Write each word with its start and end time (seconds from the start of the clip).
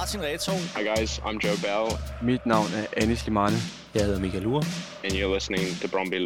Martin 0.00 0.22
Reto. 0.22 0.52
Hi 0.74 0.82
guys, 0.82 1.20
I'm 1.26 1.38
Joe 1.38 1.56
Bell. 1.60 1.98
Mit 2.22 2.46
navn 2.46 2.72
er 2.74 3.02
Anis 3.02 3.26
Limane. 3.26 3.56
Jeg 3.94 4.04
hedder 4.04 4.20
Michael 4.20 4.46
Ure. 4.46 4.64
And 5.04 5.12
you're 5.12 5.34
listening 5.34 5.80
to 5.80 5.88
Bromby 5.88 6.18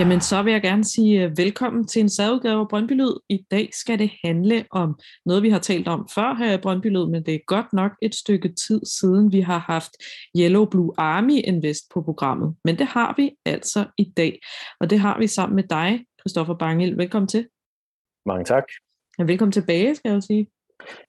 Jamen, 0.00 0.20
så 0.20 0.42
vil 0.42 0.52
jeg 0.52 0.62
gerne 0.62 0.84
sige 0.84 1.26
uh, 1.26 1.38
velkommen 1.38 1.86
til 1.86 2.00
en 2.00 2.08
særudgave 2.08 2.60
af 2.60 2.68
Brøndby 2.68 2.92
Lyd. 2.92 3.14
I 3.28 3.46
dag 3.50 3.68
skal 3.72 3.98
det 3.98 4.10
handle 4.24 4.64
om 4.70 4.98
noget, 5.26 5.42
vi 5.42 5.50
har 5.50 5.58
talt 5.58 5.88
om 5.88 6.08
før 6.14 6.34
her 6.34 6.54
i 6.54 6.60
Brøndby 6.60 6.86
Lyd, 6.86 7.06
men 7.06 7.26
det 7.26 7.34
er 7.34 7.38
godt 7.46 7.72
nok 7.72 7.92
et 8.02 8.14
stykke 8.14 8.48
tid 8.54 8.80
siden, 8.98 9.32
vi 9.32 9.40
har 9.40 9.58
haft 9.58 9.90
Yellow 10.38 10.64
Blue 10.64 10.92
Army 10.98 11.38
Invest 11.44 11.84
på 11.94 12.02
programmet. 12.02 12.56
Men 12.64 12.78
det 12.78 12.86
har 12.86 13.14
vi 13.16 13.30
altså 13.44 13.84
i 13.98 14.12
dag, 14.16 14.40
og 14.80 14.90
det 14.90 14.98
har 14.98 15.18
vi 15.18 15.26
sammen 15.26 15.56
med 15.56 15.64
dig, 15.64 16.04
Christoffer 16.20 16.54
Bangel. 16.54 16.98
Velkommen 16.98 17.28
til. 17.28 17.48
Mange 18.26 18.44
tak. 18.44 18.64
Ja, 19.18 19.24
velkommen 19.24 19.52
tilbage, 19.52 19.94
skal 19.94 20.12
jeg 20.12 20.22
sige. 20.22 20.46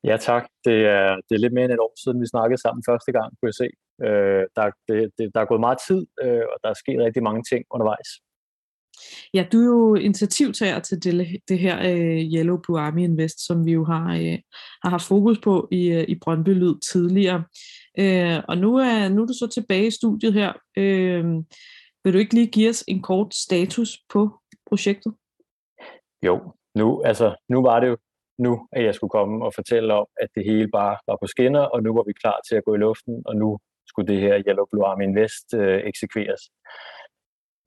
Ja, 0.03 0.17
tak. 0.17 0.43
Det 0.65 0.77
er, 0.85 1.15
det 1.29 1.35
er 1.35 1.39
lidt 1.39 1.53
mere 1.53 1.65
end 1.65 1.73
et 1.73 1.79
år 1.79 1.93
siden, 2.03 2.21
vi 2.21 2.27
snakkede 2.27 2.61
sammen 2.61 2.83
første 2.89 3.11
gang, 3.11 3.29
kunne 3.37 3.51
jeg 3.51 3.59
se. 3.63 3.69
Øh, 4.07 4.43
der, 4.55 4.71
det, 4.87 5.11
det, 5.17 5.31
der 5.35 5.41
er 5.41 5.45
gået 5.45 5.65
meget 5.67 5.79
tid, 5.87 6.01
øh, 6.23 6.43
og 6.51 6.57
der 6.63 6.69
er 6.69 6.77
sket 6.83 6.99
rigtig 6.99 7.23
mange 7.23 7.43
ting 7.51 7.65
undervejs. 7.71 8.09
Ja, 9.33 9.45
du 9.51 9.59
er 9.59 9.65
jo 9.65 9.95
initiativtager 9.95 10.79
til 10.79 11.03
det, 11.03 11.27
det 11.47 11.59
her 11.59 11.79
øh, 11.79 12.33
Yellow 12.33 12.57
Blue 12.57 12.79
Army 12.79 13.03
Invest, 13.03 13.45
som 13.47 13.65
vi 13.65 13.71
jo 13.71 13.85
har, 13.85 14.15
øh, 14.15 14.37
har 14.83 14.89
haft 14.89 15.07
fokus 15.07 15.39
på 15.39 15.67
i, 15.71 15.87
øh, 15.91 16.05
i 16.07 16.15
Brøndby 16.15 16.49
Lyd 16.49 16.79
tidligere. 16.91 17.43
Øh, 17.99 18.43
og 18.47 18.57
nu 18.57 18.75
er, 18.77 19.09
nu 19.09 19.21
er 19.21 19.25
du 19.25 19.33
så 19.33 19.47
tilbage 19.53 19.87
i 19.87 19.91
studiet 19.91 20.33
her. 20.33 20.53
Øh, 20.77 21.25
vil 22.03 22.13
du 22.13 22.17
ikke 22.17 22.33
lige 22.33 22.47
give 22.47 22.69
os 22.69 22.83
en 22.87 23.01
kort 23.01 23.35
status 23.35 23.99
på 24.13 24.39
projektet? 24.69 25.13
Jo, 26.25 26.53
nu, 26.75 27.03
altså, 27.03 27.35
nu 27.49 27.61
var 27.61 27.79
det 27.79 27.87
jo 27.87 27.97
nu, 28.39 28.67
at 28.71 28.83
jeg 28.85 28.95
skulle 28.95 29.15
komme 29.17 29.45
og 29.45 29.51
fortælle 29.55 29.93
om, 29.93 30.07
at 30.21 30.29
det 30.35 30.43
hele 30.45 30.67
bare 30.67 30.97
var 31.07 31.17
på 31.21 31.27
skinner, 31.27 31.65
og 31.73 31.83
nu 31.83 31.93
var 31.93 32.03
vi 32.07 32.13
klar 32.13 32.39
til 32.47 32.55
at 32.55 32.65
gå 32.65 32.75
i 32.75 32.77
luften, 32.77 33.23
og 33.25 33.35
nu 33.35 33.59
skulle 33.87 34.07
det 34.13 34.21
her 34.21 34.43
Yellow 34.47 34.65
Blue 34.71 34.85
Army 34.85 35.03
Invest 35.03 35.47
øh, 35.53 35.79
eksekveres. 35.89 36.41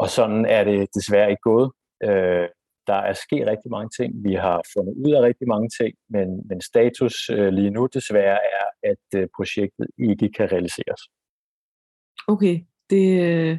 Og 0.05 0.11
sådan 0.11 0.47
er 0.47 0.65
det 0.65 0.89
desværre 0.95 1.31
ikke 1.31 1.49
gået. 1.53 1.73
Øh, 2.03 2.49
der 2.87 2.99
er 3.09 3.13
sket 3.13 3.47
rigtig 3.47 3.71
mange 3.71 3.91
ting. 3.99 4.25
Vi 4.29 4.35
har 4.35 4.59
fundet 4.75 4.95
ud 5.05 5.13
af 5.17 5.21
rigtig 5.23 5.49
mange 5.49 5.69
ting, 5.81 5.93
men, 6.15 6.29
men 6.49 6.61
status 6.61 7.15
øh, 7.31 7.49
lige 7.59 7.71
nu 7.71 7.89
desværre 7.95 8.39
er, 8.59 8.67
at 8.91 9.21
øh, 9.21 9.29
projektet 9.37 9.87
ikke 9.99 10.29
kan 10.37 10.53
realiseres. 10.53 11.01
Okay, 12.29 12.57
det, 12.91 13.07
øh, 13.29 13.59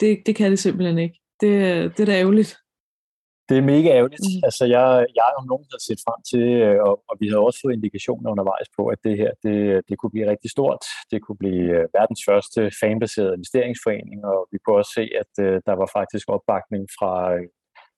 det, 0.00 0.22
det 0.26 0.36
kan 0.36 0.50
det 0.50 0.58
simpelthen 0.58 0.98
ikke. 0.98 1.18
Det, 1.40 1.52
øh, 1.68 1.84
det 1.94 2.00
er 2.00 2.06
da 2.06 2.20
ærgerligt. 2.20 2.56
Det 3.48 3.56
er 3.58 3.70
mega 3.74 3.88
ærgerligt. 3.98 4.26
Mm. 4.28 4.46
Altså, 4.48 4.64
jeg, 4.74 4.86
jeg 5.18 5.26
jo 5.36 5.42
nogen, 5.52 5.66
har 5.74 5.82
set 5.88 6.00
frem 6.06 6.20
til, 6.30 6.46
øh, 6.66 6.78
og, 6.88 6.94
og 7.08 7.14
vi 7.20 7.26
har 7.28 7.38
også 7.38 7.58
fået 7.62 7.76
indikationer 7.78 8.30
undervejs 8.34 8.68
på, 8.76 8.82
at 8.94 8.98
det 9.06 9.14
her 9.20 9.30
det, 9.44 9.56
det 9.88 9.94
kunne 9.98 10.14
blive 10.14 10.30
rigtig 10.32 10.50
stort. 10.56 10.82
Det 11.12 11.18
kunne 11.22 11.40
blive 11.44 11.64
øh, 11.76 11.84
verdens 11.98 12.22
første 12.28 12.60
fanbaserede 12.80 13.34
investeringsforening, 13.38 14.18
og 14.32 14.38
vi 14.52 14.58
kunne 14.58 14.76
også 14.80 14.92
se, 14.98 15.04
at 15.22 15.32
uh, 15.44 15.54
der 15.68 15.74
var 15.80 15.88
faktisk 15.98 16.26
opbakning 16.36 16.82
fra, 16.98 17.14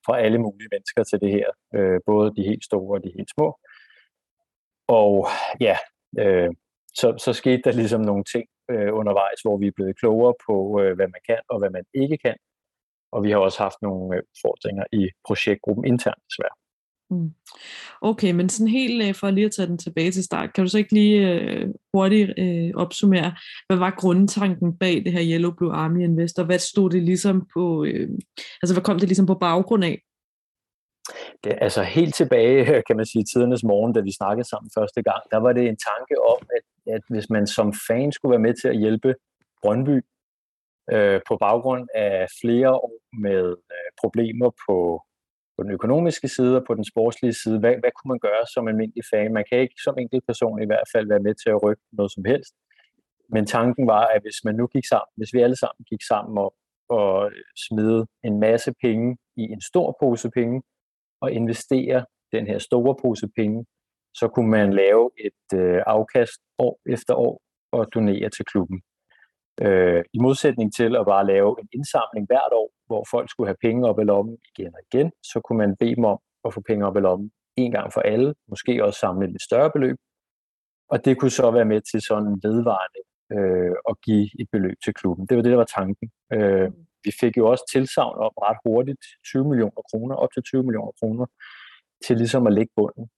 fra 0.07 0.15
alle 0.25 0.39
mulige 0.47 0.73
mennesker 0.75 1.03
til 1.05 1.19
det 1.25 1.31
her. 1.37 1.49
Uh, 1.79 1.99
både 2.11 2.27
de 2.37 2.43
helt 2.51 2.65
store 2.71 2.93
og 2.99 3.03
de 3.05 3.17
helt 3.19 3.31
små. 3.37 3.49
Og 5.01 5.13
ja, 5.67 5.77
uh, 6.23 6.51
så, 7.01 7.09
så 7.25 7.31
skete 7.41 7.63
der 7.67 7.73
ligesom 7.81 8.03
nogle 8.11 8.25
ting 8.33 8.47
uh, 8.73 8.91
undervejs, 9.01 9.41
hvor 9.45 9.57
vi 9.63 9.67
er 9.67 9.77
blevet 9.79 9.99
klogere 10.01 10.35
på, 10.47 10.55
uh, 10.79 10.93
hvad 10.97 11.09
man 11.15 11.23
kan 11.31 11.41
og 11.53 11.59
hvad 11.59 11.71
man 11.71 11.85
ikke 12.03 12.19
kan 12.27 12.37
og 13.13 13.25
vi 13.25 13.31
har 13.31 13.39
også 13.39 13.59
haft 13.63 13.83
nogle 13.83 14.17
øh, 14.17 14.23
udfordringer 14.31 14.85
i 14.93 15.09
projektgruppen 15.27 15.85
internt 15.85 16.23
desværre. 16.29 16.57
Mm. 17.11 17.31
Okay, 18.01 18.33
men 18.33 18.49
sådan 18.49 18.69
helt 18.69 19.09
øh, 19.09 19.15
for 19.15 19.31
lige 19.31 19.47
at 19.47 19.53
tage 19.53 19.69
den 19.69 19.79
tilbage 19.79 20.11
til 20.11 20.25
start, 20.25 20.53
kan 20.53 20.65
du 20.65 20.71
så 20.71 20.79
ikke 20.79 20.93
lige 20.93 21.29
øh, 21.29 21.69
hurtigt 21.95 22.33
øh, 22.39 22.71
opsummere, 22.75 23.35
hvad 23.67 23.77
var 23.77 23.95
grundtanken 23.99 24.79
bag 24.79 25.05
det 25.05 25.13
her 25.13 25.25
Yellow 25.25 25.55
Blue 25.55 25.73
Army 25.73 26.05
Investor? 26.05 26.43
Hvad 26.43 26.59
stod 26.59 26.91
det 26.91 27.03
ligesom 27.03 27.47
på, 27.55 27.85
øh, 27.85 28.09
altså 28.63 28.75
hvad 28.75 28.83
kom 28.83 28.99
det 28.99 29.09
ligesom 29.09 29.27
på 29.27 29.35
baggrund 29.35 29.85
af? 29.85 30.03
Det, 31.45 31.59
altså 31.61 31.83
helt 31.83 32.15
tilbage, 32.15 32.83
kan 32.87 32.97
man 32.97 33.07
sige, 33.07 33.25
tidernes 33.25 33.65
morgen, 33.65 33.93
da 33.93 34.01
vi 34.01 34.13
snakkede 34.13 34.49
sammen 34.49 34.71
første 34.79 35.03
gang, 35.03 35.23
der 35.31 35.37
var 35.37 35.53
det 35.53 35.63
en 35.69 35.79
tanke 35.91 36.15
om, 36.33 36.39
at, 36.57 36.95
at 36.95 37.03
hvis 37.09 37.31
man 37.31 37.47
som 37.47 37.75
fan 37.89 38.13
skulle 38.13 38.31
være 38.31 38.47
med 38.49 38.55
til 38.55 38.69
at 38.69 38.79
hjælpe 38.79 39.15
Brøndby 39.63 40.05
øh, 40.95 41.21
på 41.29 41.37
baggrund 41.37 41.89
af 41.95 42.27
flere 42.43 42.71
år 42.75 42.93
med 43.27 43.45
øh, 43.75 43.89
problemer 44.03 44.51
på, 44.67 44.77
på 45.55 45.61
den 45.65 45.71
økonomiske 45.71 46.29
side 46.29 46.57
og 46.57 46.65
på 46.67 46.75
den 46.75 46.85
sportslige 46.93 47.35
side. 47.43 47.59
Hvad, 47.59 47.75
hvad 47.83 47.93
kunne 47.95 48.13
man 48.15 48.25
gøre 48.29 48.45
som 48.55 48.69
almindelig 48.69 49.05
fan? 49.13 49.33
Man 49.33 49.45
kan 49.49 49.59
ikke 49.59 49.79
som 49.85 49.99
enkelt 49.99 50.25
person 50.27 50.63
i 50.63 50.67
hvert 50.67 50.89
fald 50.93 51.07
være 51.09 51.27
med 51.27 51.35
til 51.35 51.51
at 51.51 51.63
rykke 51.65 51.83
noget 51.93 52.13
som 52.13 52.25
helst. 52.25 52.55
Men 53.35 53.47
tanken 53.47 53.87
var, 53.87 54.05
at 54.15 54.23
hvis 54.23 54.41
man 54.45 54.55
nu 54.55 54.67
gik 54.67 54.87
sammen, 54.93 55.13
hvis 55.17 55.35
vi 55.35 55.41
alle 55.41 55.57
sammen 55.57 55.85
gik 55.91 56.03
sammen 56.09 56.39
og, 56.39 56.55
og 56.89 57.33
smide 57.69 58.07
en 58.25 58.41
masse 58.41 58.73
penge 58.83 59.17
i 59.37 59.43
en 59.43 59.61
stor 59.61 59.97
pose 60.01 60.31
penge 60.31 60.63
og 61.21 61.33
investere 61.33 62.05
den 62.33 62.47
her 62.47 62.59
store 62.59 62.95
pose 63.03 63.29
penge, 63.37 63.67
så 64.15 64.29
kunne 64.29 64.51
man 64.51 64.73
lave 64.73 65.11
et 65.19 65.59
øh, 65.59 65.83
afkast 65.87 66.41
år 66.59 66.81
efter 66.87 67.15
år 67.15 67.41
og 67.73 67.87
donere 67.95 68.29
til 68.29 68.45
klubben. 68.45 68.83
Øh, 69.65 70.03
I 70.13 70.19
modsætning 70.19 70.75
til 70.75 70.97
at 70.97 71.07
bare 71.07 71.27
lave 71.27 71.57
en 71.61 71.69
indsamling 71.73 72.27
hvert 72.27 72.53
år, 72.53 72.71
hvor 72.87 73.07
folk 73.11 73.31
skulle 73.31 73.49
have 73.49 73.63
penge 73.67 73.89
op 73.89 73.99
i 74.01 74.05
lommen 74.05 74.39
igen 74.51 74.73
og 74.77 74.81
igen, 74.93 75.13
så 75.23 75.41
kunne 75.45 75.59
man 75.59 75.77
bede 75.81 75.97
dem 75.97 76.05
om 76.05 76.19
at 76.45 76.55
få 76.55 76.61
penge 76.69 76.87
op 76.87 76.97
i 76.97 77.01
lommen 77.01 77.31
en 77.57 77.73
gang 77.73 77.93
for 77.93 78.01
alle, 78.01 78.35
måske 78.49 78.85
også 78.85 78.99
samle 78.99 79.25
et 79.25 79.33
lidt 79.33 79.43
større 79.43 79.71
beløb. 79.75 79.97
Og 80.89 81.05
det 81.05 81.19
kunne 81.19 81.31
så 81.31 81.51
være 81.51 81.65
med 81.65 81.81
til 81.91 82.01
sådan 82.01 82.33
vedvarende 82.43 83.03
øh, 83.37 83.75
at 83.91 83.95
give 84.07 84.29
et 84.41 84.49
beløb 84.53 84.77
til 84.85 84.95
klubben. 84.95 85.27
Det 85.27 85.37
var 85.37 85.43
det, 85.43 85.51
der 85.51 85.57
var 85.65 85.73
tanken. 85.79 86.11
Øh, 86.33 86.71
vi 87.05 87.11
fik 87.21 87.37
jo 87.37 87.45
også 87.53 87.65
tilsavn 87.73 88.17
om 88.27 88.33
ret 88.47 88.59
hurtigt 88.67 89.05
20 89.25 89.49
millioner 89.49 89.83
kroner, 89.91 90.15
op 90.15 90.33
til 90.35 90.43
20 90.43 90.63
millioner 90.63 90.93
kroner, 91.01 91.27
til 92.07 92.17
ligesom 92.17 92.47
at 92.47 92.53
lægge 92.53 92.73
bunden. 92.77 93.11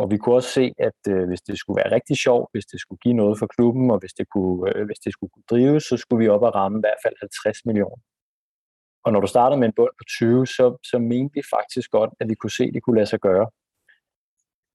Og 0.00 0.10
vi 0.10 0.16
kunne 0.16 0.34
også 0.34 0.52
se, 0.58 0.66
at 0.88 1.00
øh, 1.08 1.28
hvis 1.28 1.42
det 1.48 1.58
skulle 1.58 1.80
være 1.80 1.94
rigtig 1.96 2.16
sjovt, 2.16 2.48
hvis 2.52 2.66
det 2.72 2.80
skulle 2.80 3.00
give 3.04 3.20
noget 3.22 3.38
for 3.38 3.46
klubben, 3.46 3.90
og 3.90 3.98
hvis 3.98 4.12
det, 4.12 4.26
kunne, 4.34 4.76
øh, 4.76 4.86
hvis 4.86 4.98
det 5.04 5.12
skulle 5.12 5.30
kunne 5.34 5.50
drives, 5.50 5.82
så 5.84 5.96
skulle 5.96 6.24
vi 6.24 6.28
op 6.28 6.42
og 6.42 6.54
ramme 6.54 6.78
i 6.78 6.84
hvert 6.84 7.00
fald 7.04 7.14
50 7.20 7.66
millioner. 7.68 8.02
Og 9.04 9.12
når 9.12 9.20
du 9.20 9.26
starter 9.26 9.56
med 9.56 9.66
en 9.68 9.74
bund 9.76 9.90
på 9.98 10.04
20, 10.18 10.46
så, 10.46 10.76
så 10.90 10.98
mente 10.98 11.34
vi 11.34 11.42
faktisk 11.56 11.90
godt, 11.90 12.10
at 12.20 12.26
vi 12.30 12.34
kunne 12.34 12.56
se, 12.58 12.64
at 12.64 12.74
det 12.74 12.82
kunne 12.82 12.98
lade 13.00 13.10
sig 13.12 13.20
gøre. 13.20 13.46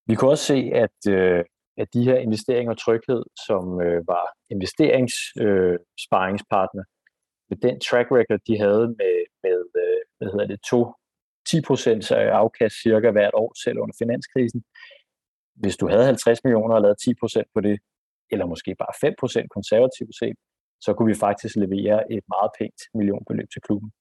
Vi 0.07 0.15
kunne 0.15 0.31
også 0.31 0.45
se, 0.53 0.59
at, 0.85 0.99
øh, 1.15 1.43
at 1.81 1.87
de 1.93 2.03
her 2.03 2.17
investeringer 2.27 2.71
og 2.71 2.79
tryghed, 2.85 3.23
som 3.47 3.63
øh, 3.85 3.99
var 4.13 4.25
investeringssparringspartner, 4.53 6.85
øh, 6.87 6.91
med 7.49 7.57
den 7.65 7.75
track 7.87 8.07
record, 8.17 8.39
de 8.47 8.55
havde 8.65 8.85
med, 8.99 9.15
med 9.45 9.59
øh, 9.83 10.01
hvad 10.17 10.27
hedder 10.31 10.47
det, 10.53 10.59
to 10.71 10.79
10% 11.49 12.13
afkast 12.43 12.75
cirka 12.83 13.07
hvert 13.11 13.33
år, 13.33 13.49
selv 13.63 13.77
under 13.79 13.95
finanskrisen, 14.01 14.61
hvis 15.55 15.77
du 15.77 15.87
havde 15.87 16.05
50 16.05 16.43
millioner 16.43 16.75
og 16.75 16.81
lavet 16.81 16.97
10% 17.07 17.43
på 17.53 17.61
det, 17.61 17.79
eller 18.31 18.45
måske 18.45 18.75
bare 18.79 18.93
5% 19.43 19.47
konservativt 19.47 20.15
set, 20.19 20.37
så 20.81 20.93
kunne 20.93 21.07
vi 21.13 21.23
faktisk 21.27 21.55
levere 21.55 22.11
et 22.15 22.23
meget 22.33 22.51
pænt 22.59 22.79
millionbeløb 22.93 23.49
til 23.53 23.61
klubben. 23.61 23.91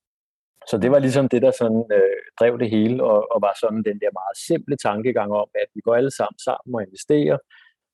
Så 0.70 0.78
det 0.78 0.90
var 0.90 0.98
ligesom 0.98 1.28
det, 1.28 1.42
der 1.42 1.52
sådan, 1.60 1.84
øh, 1.96 2.18
drev 2.40 2.58
det 2.58 2.70
hele, 2.70 3.04
og, 3.04 3.18
og 3.32 3.38
var 3.46 3.54
sådan 3.60 3.82
den 3.88 3.98
der 4.02 4.18
meget 4.20 4.36
simple 4.48 4.76
tankegang 4.76 5.30
om, 5.32 5.48
at 5.62 5.68
vi 5.74 5.80
går 5.80 5.94
alle 5.94 6.14
sammen 6.18 6.38
sammen 6.38 6.74
og 6.74 6.82
investerer, 6.82 7.38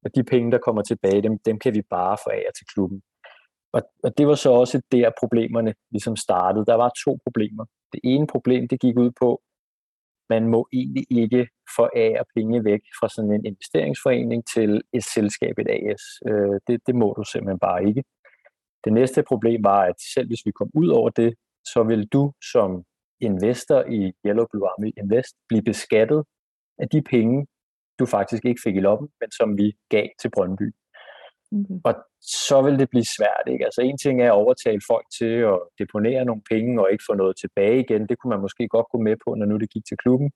og 0.04 0.14
de 0.14 0.22
penge, 0.24 0.52
der 0.52 0.58
kommer 0.58 0.82
tilbage, 0.82 1.22
dem, 1.22 1.38
dem 1.38 1.58
kan 1.58 1.74
vi 1.74 1.82
bare 1.82 2.16
forære 2.24 2.52
til 2.58 2.66
klubben. 2.74 3.02
Og, 3.72 3.82
og 4.04 4.18
det 4.18 4.26
var 4.26 4.34
så 4.34 4.50
også 4.50 4.82
der, 4.92 5.10
problemerne 5.20 5.74
ligesom 5.90 6.16
startede. 6.16 6.66
Der 6.66 6.74
var 6.74 6.90
to 7.04 7.18
problemer. 7.24 7.64
Det 7.92 8.00
ene 8.04 8.26
problem, 8.26 8.68
det 8.68 8.80
gik 8.80 8.96
ud 8.98 9.10
på, 9.20 9.42
man 10.32 10.48
må 10.48 10.68
egentlig 10.72 11.06
ikke 11.10 11.48
forære 11.76 12.24
penge 12.36 12.64
væk 12.64 12.82
fra 12.98 13.08
sådan 13.08 13.32
en 13.32 13.44
investeringsforening 13.44 14.40
til 14.54 14.82
et 14.92 15.04
selskab, 15.04 15.54
et 15.58 15.70
AS. 15.76 16.02
Øh, 16.28 16.56
det, 16.66 16.80
det 16.86 16.94
må 16.94 17.08
du 17.18 17.24
simpelthen 17.32 17.58
bare 17.58 17.80
ikke. 17.88 18.02
Det 18.84 18.92
næste 18.92 19.22
problem 19.22 19.64
var, 19.64 19.80
at 19.90 19.98
selv 20.14 20.26
hvis 20.28 20.46
vi 20.46 20.50
kom 20.50 20.70
ud 20.74 20.88
over 20.88 21.10
det, 21.10 21.34
så 21.72 21.82
vil 21.82 22.06
du 22.06 22.32
som 22.52 22.84
investor 23.20 23.80
i 23.98 24.12
Yellow 24.26 24.46
Blue 24.50 24.68
Army 24.68 24.90
Invest 24.96 25.34
blive 25.48 25.62
beskattet 25.62 26.24
af 26.78 26.88
de 26.88 27.02
penge, 27.02 27.46
du 27.98 28.06
faktisk 28.06 28.44
ikke 28.44 28.60
fik 28.64 28.76
i 28.76 28.80
loppen, 28.80 29.08
men 29.20 29.30
som 29.30 29.58
vi 29.58 29.72
gav 29.88 30.08
til 30.20 30.30
Brøndby. 30.34 30.72
Okay. 31.52 31.78
Og 31.84 31.94
så 32.20 32.62
vil 32.62 32.78
det 32.78 32.90
blive 32.90 33.08
svært. 33.16 33.44
Ikke? 33.52 33.64
Altså 33.64 33.80
en 33.80 33.98
ting 33.98 34.22
er 34.22 34.30
at 34.32 34.40
overtale 34.42 34.80
folk 34.90 35.06
til 35.18 35.34
at 35.52 35.58
deponere 35.78 36.24
nogle 36.24 36.42
penge 36.50 36.80
og 36.82 36.92
ikke 36.92 37.04
få 37.10 37.14
noget 37.14 37.36
tilbage 37.42 37.80
igen. 37.84 38.06
Det 38.08 38.18
kunne 38.18 38.32
man 38.34 38.44
måske 38.46 38.68
godt 38.68 38.86
gå 38.92 38.98
med 38.98 39.16
på, 39.24 39.34
når 39.34 39.46
nu 39.46 39.56
det 39.56 39.70
gik 39.70 39.84
til 39.86 39.96
klubben. 39.96 40.30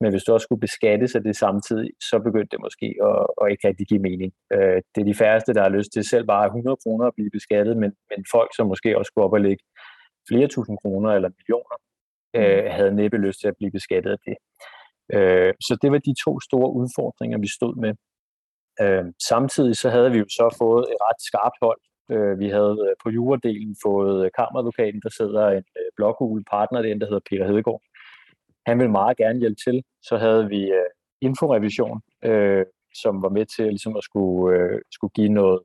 Men 0.00 0.10
hvis 0.10 0.24
du 0.24 0.32
også 0.32 0.44
skulle 0.44 0.66
beskattes 0.66 1.14
af 1.14 1.22
det 1.22 1.36
samtidig, 1.36 1.90
så 2.08 2.18
begyndte 2.18 2.52
det 2.54 2.60
måske 2.66 2.86
at, 3.10 3.26
at 3.40 3.50
ikke 3.52 3.68
rigtig 3.68 3.86
give 3.86 4.02
mening. 4.08 4.32
Øh, 4.52 4.78
det 4.92 5.00
er 5.00 5.10
de 5.10 5.20
færreste, 5.22 5.54
der 5.54 5.62
har 5.62 5.76
lyst 5.78 5.92
til 5.92 6.04
selv 6.04 6.26
bare 6.26 6.46
100 6.46 6.76
kroner 6.82 7.04
at 7.06 7.14
blive 7.14 7.30
beskattet, 7.30 7.76
men, 7.76 7.90
men 8.10 8.20
folk, 8.30 8.50
som 8.56 8.66
måske 8.66 8.98
også 8.98 9.10
skulle 9.10 9.24
op 9.24 9.32
og 9.32 9.40
lægge 9.40 9.62
flere 10.28 10.48
tusind 10.48 10.78
kroner 10.82 11.10
eller 11.10 11.30
millioner, 11.38 11.76
øh, 12.38 12.64
mm. 12.64 12.70
havde 12.76 12.92
næppe 13.00 13.16
lyst 13.16 13.40
til 13.40 13.48
at 13.48 13.56
blive 13.58 13.72
beskattet 13.78 14.10
af 14.16 14.20
det. 14.26 14.36
Øh, 15.16 15.52
så 15.66 15.72
det 15.82 15.88
var 15.92 15.98
de 15.98 16.14
to 16.24 16.32
store 16.40 16.70
udfordringer, 16.80 17.38
vi 17.38 17.50
stod 17.58 17.74
med. 17.84 17.92
Øh, 18.82 19.04
samtidig 19.28 19.76
så 19.76 19.90
havde 19.90 20.10
vi 20.12 20.18
jo 20.18 20.26
så 20.28 20.56
fået 20.58 20.84
et 20.92 20.98
ret 21.06 21.20
skarpt 21.28 21.58
hold. 21.62 21.80
Øh, 22.10 22.38
vi 22.38 22.48
havde 22.48 22.76
øh, 22.86 22.94
på 23.02 23.10
juradelen 23.10 23.76
fået 23.82 24.24
øh, 24.24 24.30
kammeradvokaten, 24.38 25.00
der 25.04 25.10
sidder 25.10 25.48
en 25.48 25.64
øh, 25.78 25.90
blokugel 25.96 26.44
partner, 26.50 26.82
den 26.82 27.00
der 27.00 27.06
hedder 27.06 27.28
Peter 27.30 27.46
Hedegaard. 27.46 27.82
Han 28.66 28.78
ville 28.78 28.92
meget 28.92 29.16
gerne 29.16 29.38
hjælpe 29.38 29.60
til. 29.66 29.84
Så 30.02 30.16
havde 30.16 30.48
vi 30.48 30.62
øh, 30.62 30.90
inforevision, 31.20 32.00
øh, 32.24 32.64
som 33.02 33.22
var 33.22 33.28
med 33.28 33.46
til 33.56 33.66
ligesom 33.66 33.96
at 33.96 34.04
skulle, 34.04 34.56
øh, 34.56 34.80
skulle 34.90 35.12
give 35.14 35.28
noget, 35.28 35.60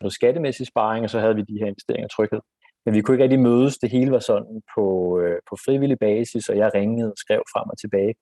noget 0.00 0.12
skattemæssig 0.12 0.66
sparring, 0.66 1.04
og 1.04 1.10
så 1.10 1.20
havde 1.20 1.36
vi 1.36 1.42
de 1.42 1.58
her 1.58 1.66
investeringer 1.66 2.08
tryghed. 2.08 2.40
Men 2.84 2.94
vi 2.94 3.00
kunne 3.00 3.14
ikke 3.14 3.22
rigtig 3.22 3.40
mødes. 3.40 3.78
Det 3.78 3.90
hele 3.90 4.10
var 4.10 4.18
sådan 4.18 4.62
på, 4.74 4.84
øh, 5.20 5.38
på 5.48 5.56
frivillig 5.64 5.98
basis, 5.98 6.48
og 6.48 6.56
jeg 6.56 6.70
ringede 6.74 7.10
og 7.12 7.18
skrev 7.18 7.42
frem 7.52 7.70
og 7.70 7.78
tilbage. 7.78 8.14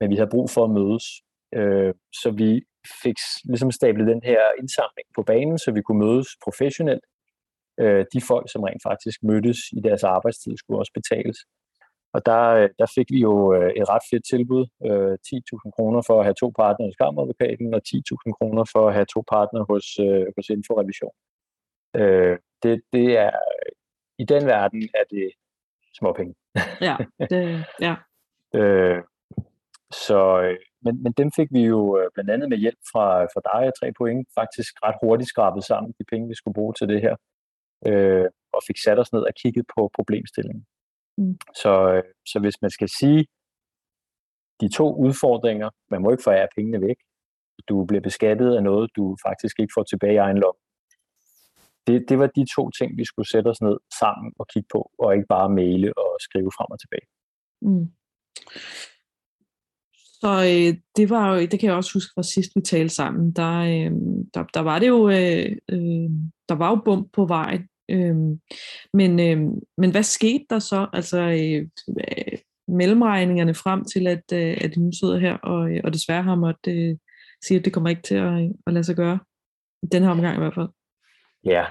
Men 0.00 0.10
vi 0.10 0.16
havde 0.16 0.30
brug 0.30 0.50
for 0.50 0.64
at 0.64 0.70
mødes. 0.70 1.04
Øh, 1.54 1.94
så 2.12 2.30
vi 2.30 2.62
fik 3.02 3.18
ligesom 3.44 3.70
stablet 3.70 4.06
den 4.06 4.22
her 4.24 4.42
indsamling 4.60 5.08
på 5.14 5.22
banen, 5.22 5.58
så 5.58 5.72
vi 5.72 5.82
kunne 5.82 6.02
mødes 6.06 6.28
professionelt. 6.44 7.04
Øh, 7.80 8.04
de 8.14 8.20
folk, 8.30 8.46
som 8.52 8.62
rent 8.62 8.82
faktisk 8.88 9.18
mødtes 9.22 9.58
i 9.78 9.80
deres 9.80 10.04
arbejdstid, 10.04 10.56
skulle 10.56 10.80
også 10.80 10.92
betales. 11.00 11.38
Og 12.14 12.26
der, 12.26 12.42
øh, 12.60 12.68
der 12.78 12.86
fik 12.96 13.08
vi 13.14 13.20
jo 13.28 13.34
øh, 13.56 13.70
et 13.80 13.88
ret 13.92 14.04
fedt 14.10 14.24
tilbud. 14.32 14.64
Øh, 14.88 15.14
10.000 15.26 15.70
kroner 15.76 16.00
for 16.08 16.16
at 16.18 16.24
have 16.28 16.38
to 16.42 16.48
partnere 16.62 16.88
hos 16.88 17.00
kammeradvokaten, 17.02 17.74
og 17.74 17.80
10.000 17.88 18.32
kroner 18.38 18.64
for 18.72 18.88
at 18.88 18.94
have 18.94 19.08
to 19.14 19.20
partnere 19.34 19.64
hos, 19.70 19.86
øh, 20.06 20.26
hos 20.36 20.46
Inforevision. 20.58 21.14
Øh, 22.00 22.36
det, 22.62 22.82
det 22.92 23.06
er, 23.26 23.30
I 24.18 24.24
den 24.24 24.46
verden 24.46 24.82
er 25.00 25.04
det 25.10 25.26
småpenge. 25.98 26.34
ja, 26.88 26.96
det, 27.30 27.64
ja. 27.86 27.94
øh, 28.58 28.98
så, 30.06 30.20
øh, 30.42 30.58
men, 30.84 31.02
men 31.02 31.12
dem 31.12 31.30
fik 31.36 31.48
vi 31.50 31.62
jo 31.64 31.98
øh, 31.98 32.10
blandt 32.14 32.30
andet 32.30 32.48
med 32.48 32.58
hjælp 32.58 32.78
fra, 32.92 33.24
fra 33.32 33.40
dig 33.50 33.62
og 33.68 33.74
tre 33.80 33.92
point 33.98 34.28
faktisk 34.38 34.72
ret 34.84 34.96
hurtigt 35.02 35.28
skrabet 35.28 35.64
sammen, 35.64 35.94
de 35.98 36.04
penge, 36.10 36.28
vi 36.28 36.34
skulle 36.34 36.54
bruge 36.54 36.74
til 36.74 36.88
det 36.88 37.00
her, 37.00 37.16
øh, 37.86 38.26
og 38.52 38.60
fik 38.66 38.78
sat 38.84 38.98
os 38.98 39.12
ned 39.12 39.22
og 39.22 39.34
kigget 39.42 39.64
på 39.74 39.90
problemstillingen. 39.94 40.64
Mm. 41.18 41.38
Så, 41.62 41.72
øh, 41.94 42.02
så 42.26 42.38
hvis 42.40 42.62
man 42.62 42.70
skal 42.70 42.88
sige, 43.00 43.26
de 44.60 44.68
to 44.68 44.94
udfordringer, 44.94 45.70
man 45.90 46.02
må 46.02 46.10
ikke 46.10 46.28
forære 46.28 46.48
pengene 46.56 46.80
væk, 46.80 46.96
du 47.68 47.84
bliver 47.84 48.00
beskattet 48.00 48.56
af 48.56 48.62
noget, 48.62 48.90
du 48.96 49.16
faktisk 49.26 49.60
ikke 49.60 49.72
får 49.76 49.82
tilbage 49.82 50.14
i 50.14 50.16
egen 50.16 50.38
lom. 50.38 50.56
Det, 51.86 52.04
det 52.08 52.18
var 52.18 52.26
de 52.26 52.46
to 52.56 52.70
ting, 52.70 52.98
vi 52.98 53.04
skulle 53.04 53.30
sætte 53.30 53.48
os 53.48 53.60
ned 53.60 53.76
sammen 54.00 54.32
og 54.38 54.46
kigge 54.52 54.68
på, 54.72 54.90
og 54.98 55.14
ikke 55.14 55.26
bare 55.28 55.48
maile 55.48 55.98
og 55.98 56.16
skrive 56.20 56.50
frem 56.56 56.70
og 56.70 56.80
tilbage. 56.80 57.06
Mm. 57.62 57.86
Så 60.20 60.28
øh, 60.28 60.78
det 60.96 61.10
var 61.10 61.34
jo, 61.34 61.40
det 61.40 61.60
kan 61.60 61.68
jeg 61.68 61.76
også 61.76 61.94
huske 61.94 62.12
fra 62.14 62.22
sidst 62.22 62.50
vi 62.56 62.60
talte 62.60 62.94
sammen, 62.94 63.32
der, 63.32 63.58
øh, 63.58 63.92
der, 64.34 64.44
der 64.54 64.60
var 64.60 64.78
det 64.78 64.88
jo, 64.88 65.08
øh, 65.08 65.56
øh, 65.68 66.10
der 66.48 66.54
var 66.54 66.70
jo 66.70 66.82
bump 66.84 67.12
på 67.12 67.24
vejen. 67.24 67.68
Øh, 67.90 68.16
men, 68.94 69.20
øh, 69.20 69.38
men 69.78 69.90
hvad 69.90 70.02
skete 70.02 70.44
der 70.50 70.58
så? 70.58 70.86
Altså 70.92 71.18
øh, 71.18 71.68
mellemregningerne 72.68 73.54
frem 73.54 73.84
til, 73.84 74.06
at, 74.06 74.24
øh, 74.32 74.56
at 74.60 74.74
hun 74.76 74.84
nu 74.84 74.92
sidder 75.00 75.18
her, 75.18 75.36
og, 75.36 75.70
øh, 75.70 75.80
og 75.84 75.92
desværre 75.92 76.22
har 76.22 76.34
måttet 76.34 76.72
øh, 76.72 76.96
sige, 77.44 77.58
at 77.58 77.64
det 77.64 77.72
kommer 77.72 77.90
ikke 77.90 78.02
til 78.02 78.14
at, 78.14 78.52
at 78.66 78.72
lade 78.72 78.84
sig 78.84 78.96
gøre. 78.96 79.18
Den 79.92 80.02
her 80.02 80.10
omgang 80.10 80.36
i 80.36 80.40
hvert 80.40 80.54
fald. 80.54 80.68
Ja, 81.44 81.64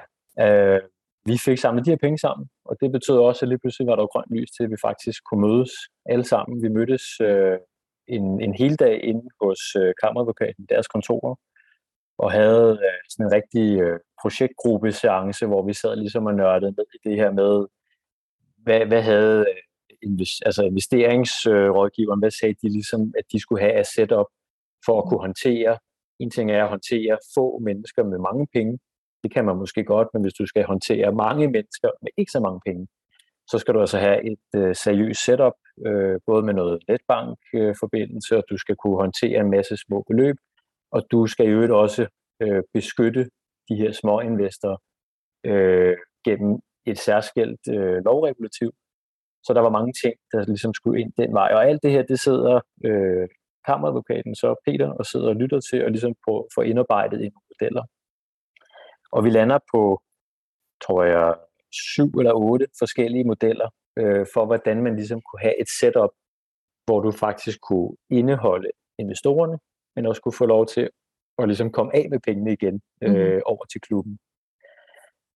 øh, 0.45 0.81
vi 1.25 1.37
fik 1.37 1.57
samlet 1.57 1.85
de 1.85 1.91
her 1.91 1.97
penge 1.97 2.17
sammen, 2.17 2.47
og 2.65 2.77
det 2.81 2.91
betød 2.91 3.17
også, 3.17 3.45
at 3.45 3.49
lige 3.49 3.59
pludselig 3.59 3.87
var 3.87 3.95
der 3.95 4.07
grønt 4.13 4.31
lys 4.35 4.51
til, 4.51 4.63
at 4.63 4.71
vi 4.71 4.75
faktisk 4.81 5.19
kunne 5.29 5.47
mødes 5.47 5.71
alle 6.05 6.25
sammen. 6.25 6.63
Vi 6.63 6.69
mødtes 6.69 7.05
øh, 7.21 7.57
en, 8.09 8.41
en 8.41 8.53
hel 8.53 8.75
dag 8.75 9.03
inde 9.03 9.25
hos 9.41 9.59
øh, 9.75 9.93
kammeradvokaten, 10.03 10.65
deres 10.69 10.87
kontorer, 10.87 11.35
og 12.17 12.31
havde 12.31 12.69
øh, 12.87 12.99
sådan 13.09 13.25
en 13.25 13.31
rigtig 13.31 13.67
øh, 13.81 13.99
projektgruppe-seance, 14.21 15.45
hvor 15.45 15.61
vi 15.67 15.73
sad 15.73 15.95
ligesom 15.95 16.25
og 16.25 16.35
nørdede 16.35 16.71
ned 16.77 16.87
i 16.93 17.09
det 17.09 17.15
her 17.21 17.31
med, 17.31 17.67
hvad, 18.63 18.85
hvad 18.85 19.01
havde 19.01 19.39
øh, 19.39 19.63
invest, 20.03 20.37
altså 20.45 20.63
investeringsrådgiveren, 20.63 22.19
hvad 22.19 22.31
sagde 22.31 22.55
de 22.61 22.69
ligesom, 22.69 23.01
at 23.17 23.25
de 23.31 23.39
skulle 23.39 23.61
have 23.61 23.73
af 23.73 23.85
setup 23.85 24.29
for 24.85 25.01
at 25.01 25.07
kunne 25.09 25.19
håndtere. 25.27 25.77
En 26.19 26.31
ting 26.31 26.51
er 26.51 26.63
at 26.63 26.69
håndtere 26.69 27.17
få 27.35 27.59
mennesker 27.59 28.03
med 28.03 28.17
mange 28.17 28.47
penge. 28.53 28.79
Det 29.23 29.33
kan 29.33 29.45
man 29.45 29.55
måske 29.57 29.83
godt, 29.83 30.07
men 30.13 30.21
hvis 30.21 30.33
du 30.33 30.45
skal 30.45 30.63
håndtere 30.63 31.11
mange 31.11 31.47
mennesker 31.47 31.89
med 32.01 32.11
ikke 32.17 32.31
så 32.31 32.39
mange 32.39 32.61
penge, 32.65 32.87
så 33.51 33.57
skal 33.59 33.73
du 33.73 33.79
altså 33.79 33.99
have 33.99 34.31
et 34.31 34.45
øh, 34.55 34.75
seriøst 34.75 35.25
setup, 35.25 35.57
øh, 35.87 36.19
både 36.25 36.43
med 36.43 36.53
noget 36.53 36.83
netbankforbindelse, 36.87 38.35
øh, 38.35 38.37
og 38.37 38.43
du 38.49 38.57
skal 38.57 38.75
kunne 38.75 38.97
håndtere 38.97 39.39
en 39.39 39.51
masse 39.51 39.77
små 39.77 40.03
beløb, 40.07 40.35
og 40.91 41.01
du 41.11 41.27
skal 41.27 41.45
i 41.45 41.49
øvrigt 41.49 41.71
også 41.71 42.07
øh, 42.41 42.63
beskytte 42.73 43.29
de 43.69 43.75
her 43.75 43.91
små 43.91 44.19
investorer 44.19 44.77
øh, 45.45 45.97
gennem 46.25 46.59
et 46.85 46.97
særskilt 46.97 47.63
øh, 47.75 47.97
lovregulativ. 48.05 48.71
Så 49.43 49.53
der 49.53 49.61
var 49.61 49.69
mange 49.69 49.93
ting, 50.03 50.15
der 50.31 50.45
ligesom 50.45 50.73
skulle 50.73 51.01
ind 51.01 51.11
den 51.17 51.33
vej. 51.33 51.49
Og 51.53 51.65
alt 51.69 51.83
det 51.83 51.91
her, 51.91 52.03
det 52.03 52.19
sidder 52.19 52.59
øh, 52.85 53.27
kammeradvokaten, 53.65 54.35
så 54.35 54.55
Peter, 54.65 54.89
og 54.99 55.05
sidder 55.05 55.29
og 55.29 55.35
lytter 55.35 55.59
til, 55.59 55.85
og 55.85 55.91
ligesom 55.91 56.13
på, 56.27 56.49
indarbejdet 56.61 57.19
i 57.25 57.29
modeller. 57.37 57.83
Og 59.11 59.23
vi 59.23 59.29
lander 59.29 59.59
på, 59.73 60.01
tror 60.85 61.03
jeg, 61.03 61.35
syv 61.71 62.09
eller 62.19 62.33
otte 62.33 62.67
forskellige 62.79 63.23
modeller 63.23 63.69
øh, 63.99 64.25
for, 64.33 64.45
hvordan 64.45 64.83
man 64.83 64.95
ligesom 64.95 65.21
kunne 65.21 65.41
have 65.41 65.61
et 65.61 65.69
setup, 65.79 66.09
hvor 66.85 66.99
du 66.99 67.11
faktisk 67.11 67.61
kunne 67.61 67.91
indeholde 68.09 68.69
investorerne, 68.99 69.59
men 69.95 70.05
også 70.05 70.21
kunne 70.21 70.33
få 70.33 70.45
lov 70.45 70.65
til 70.67 70.89
at 71.37 71.47
ligesom 71.47 71.71
komme 71.71 71.95
af 71.95 72.07
med 72.09 72.19
pengene 72.19 72.53
igen 72.53 72.81
øh, 73.03 73.35
mm. 73.35 73.41
over 73.45 73.65
til 73.65 73.81
klubben. 73.81 74.19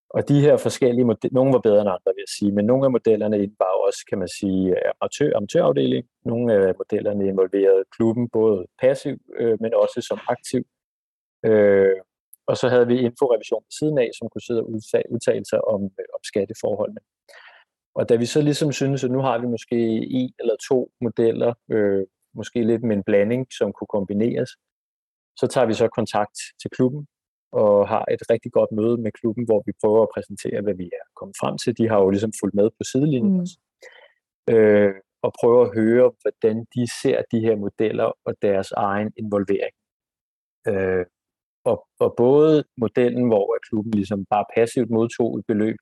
Og 0.10 0.30
de 0.30 0.42
her 0.42 0.58
forskellige 0.58 1.06
modeller, 1.06 1.34
nogle 1.34 1.54
var 1.54 1.60
bedre 1.60 1.82
end 1.82 1.90
andre, 1.90 2.12
vil 2.16 2.26
jeg 2.26 2.34
sige, 2.38 2.52
men 2.52 2.66
nogle 2.66 2.86
af 2.86 2.92
modellerne 2.92 3.44
indebar 3.44 3.74
også, 3.88 4.06
kan 4.10 4.18
man 4.18 4.28
sige, 4.28 4.76
amatør, 5.02 5.38
amatørafdeling. 5.38 6.06
Nogle 6.26 6.54
af 6.54 6.74
modellerne 6.78 7.28
involverede 7.28 7.84
klubben 7.96 8.30
både 8.30 8.66
passiv, 8.82 9.18
øh, 9.40 9.58
men 9.62 9.74
også 9.74 10.02
som 10.10 10.20
aktiv. 10.30 10.64
Øh, 11.46 11.98
og 12.48 12.58
så 12.58 12.70
havde 12.70 12.88
vi 12.88 12.98
inforevision 13.10 13.64
ved 13.68 13.76
siden 13.80 13.98
af, 13.98 14.10
som 14.18 14.30
kunne 14.30 14.46
sidde 14.48 14.62
og 14.64 14.70
udtale 15.16 15.46
sig 15.52 15.60
om, 15.74 15.82
øh, 15.84 16.08
om 16.16 16.22
skatteforholdene. 16.24 17.02
Og 17.96 18.10
da 18.10 18.16
vi 18.16 18.26
så 18.26 18.42
ligesom 18.42 18.72
synes, 18.72 19.04
at 19.04 19.12
nu 19.12 19.22
har 19.28 19.38
vi 19.38 19.48
måske 19.48 19.80
en 20.20 20.34
eller 20.40 20.56
to 20.70 20.92
modeller, 21.02 21.54
øh, 21.72 22.04
måske 22.36 22.64
lidt 22.64 22.84
med 22.84 22.96
en 22.96 23.04
blanding, 23.04 23.48
som 23.60 23.74
kunne 23.74 23.92
kombineres, 23.98 24.50
så 25.40 25.48
tager 25.48 25.68
vi 25.68 25.74
så 25.74 25.88
kontakt 25.88 26.38
til 26.62 26.70
klubben 26.76 27.08
og 27.52 27.88
har 27.88 28.06
et 28.12 28.22
rigtig 28.30 28.52
godt 28.52 28.72
møde 28.72 28.98
med 28.98 29.12
klubben, 29.12 29.46
hvor 29.46 29.64
vi 29.66 29.72
prøver 29.82 30.02
at 30.04 30.14
præsentere, 30.16 30.62
hvad 30.62 30.76
vi 30.82 30.86
er 31.00 31.06
kommet 31.16 31.36
frem 31.42 31.58
til. 31.58 31.78
De 31.78 31.90
har 31.90 32.00
jo 32.04 32.10
ligesom 32.10 32.34
fulgt 32.40 32.56
med 32.56 32.70
på 32.70 32.84
sidelinjen 32.92 33.48
mm. 34.48 34.54
øh, 34.54 34.94
og 35.26 35.32
prøver 35.40 35.62
at 35.66 35.74
høre, 35.80 36.12
hvordan 36.22 36.58
de 36.76 36.84
ser 37.02 37.22
de 37.32 37.40
her 37.46 37.56
modeller 37.56 38.10
og 38.26 38.34
deres 38.42 38.72
egen 38.72 39.12
involvering. 39.18 39.76
Øh, 40.68 41.06
og, 41.66 41.88
og 42.00 42.14
både 42.18 42.64
modellen, 42.78 43.28
hvor 43.28 43.58
klubben 43.70 43.94
ligesom 43.94 44.26
bare 44.26 44.46
passivt 44.56 44.90
modtog 44.90 45.40
et 45.40 45.46
beløb, 45.48 45.76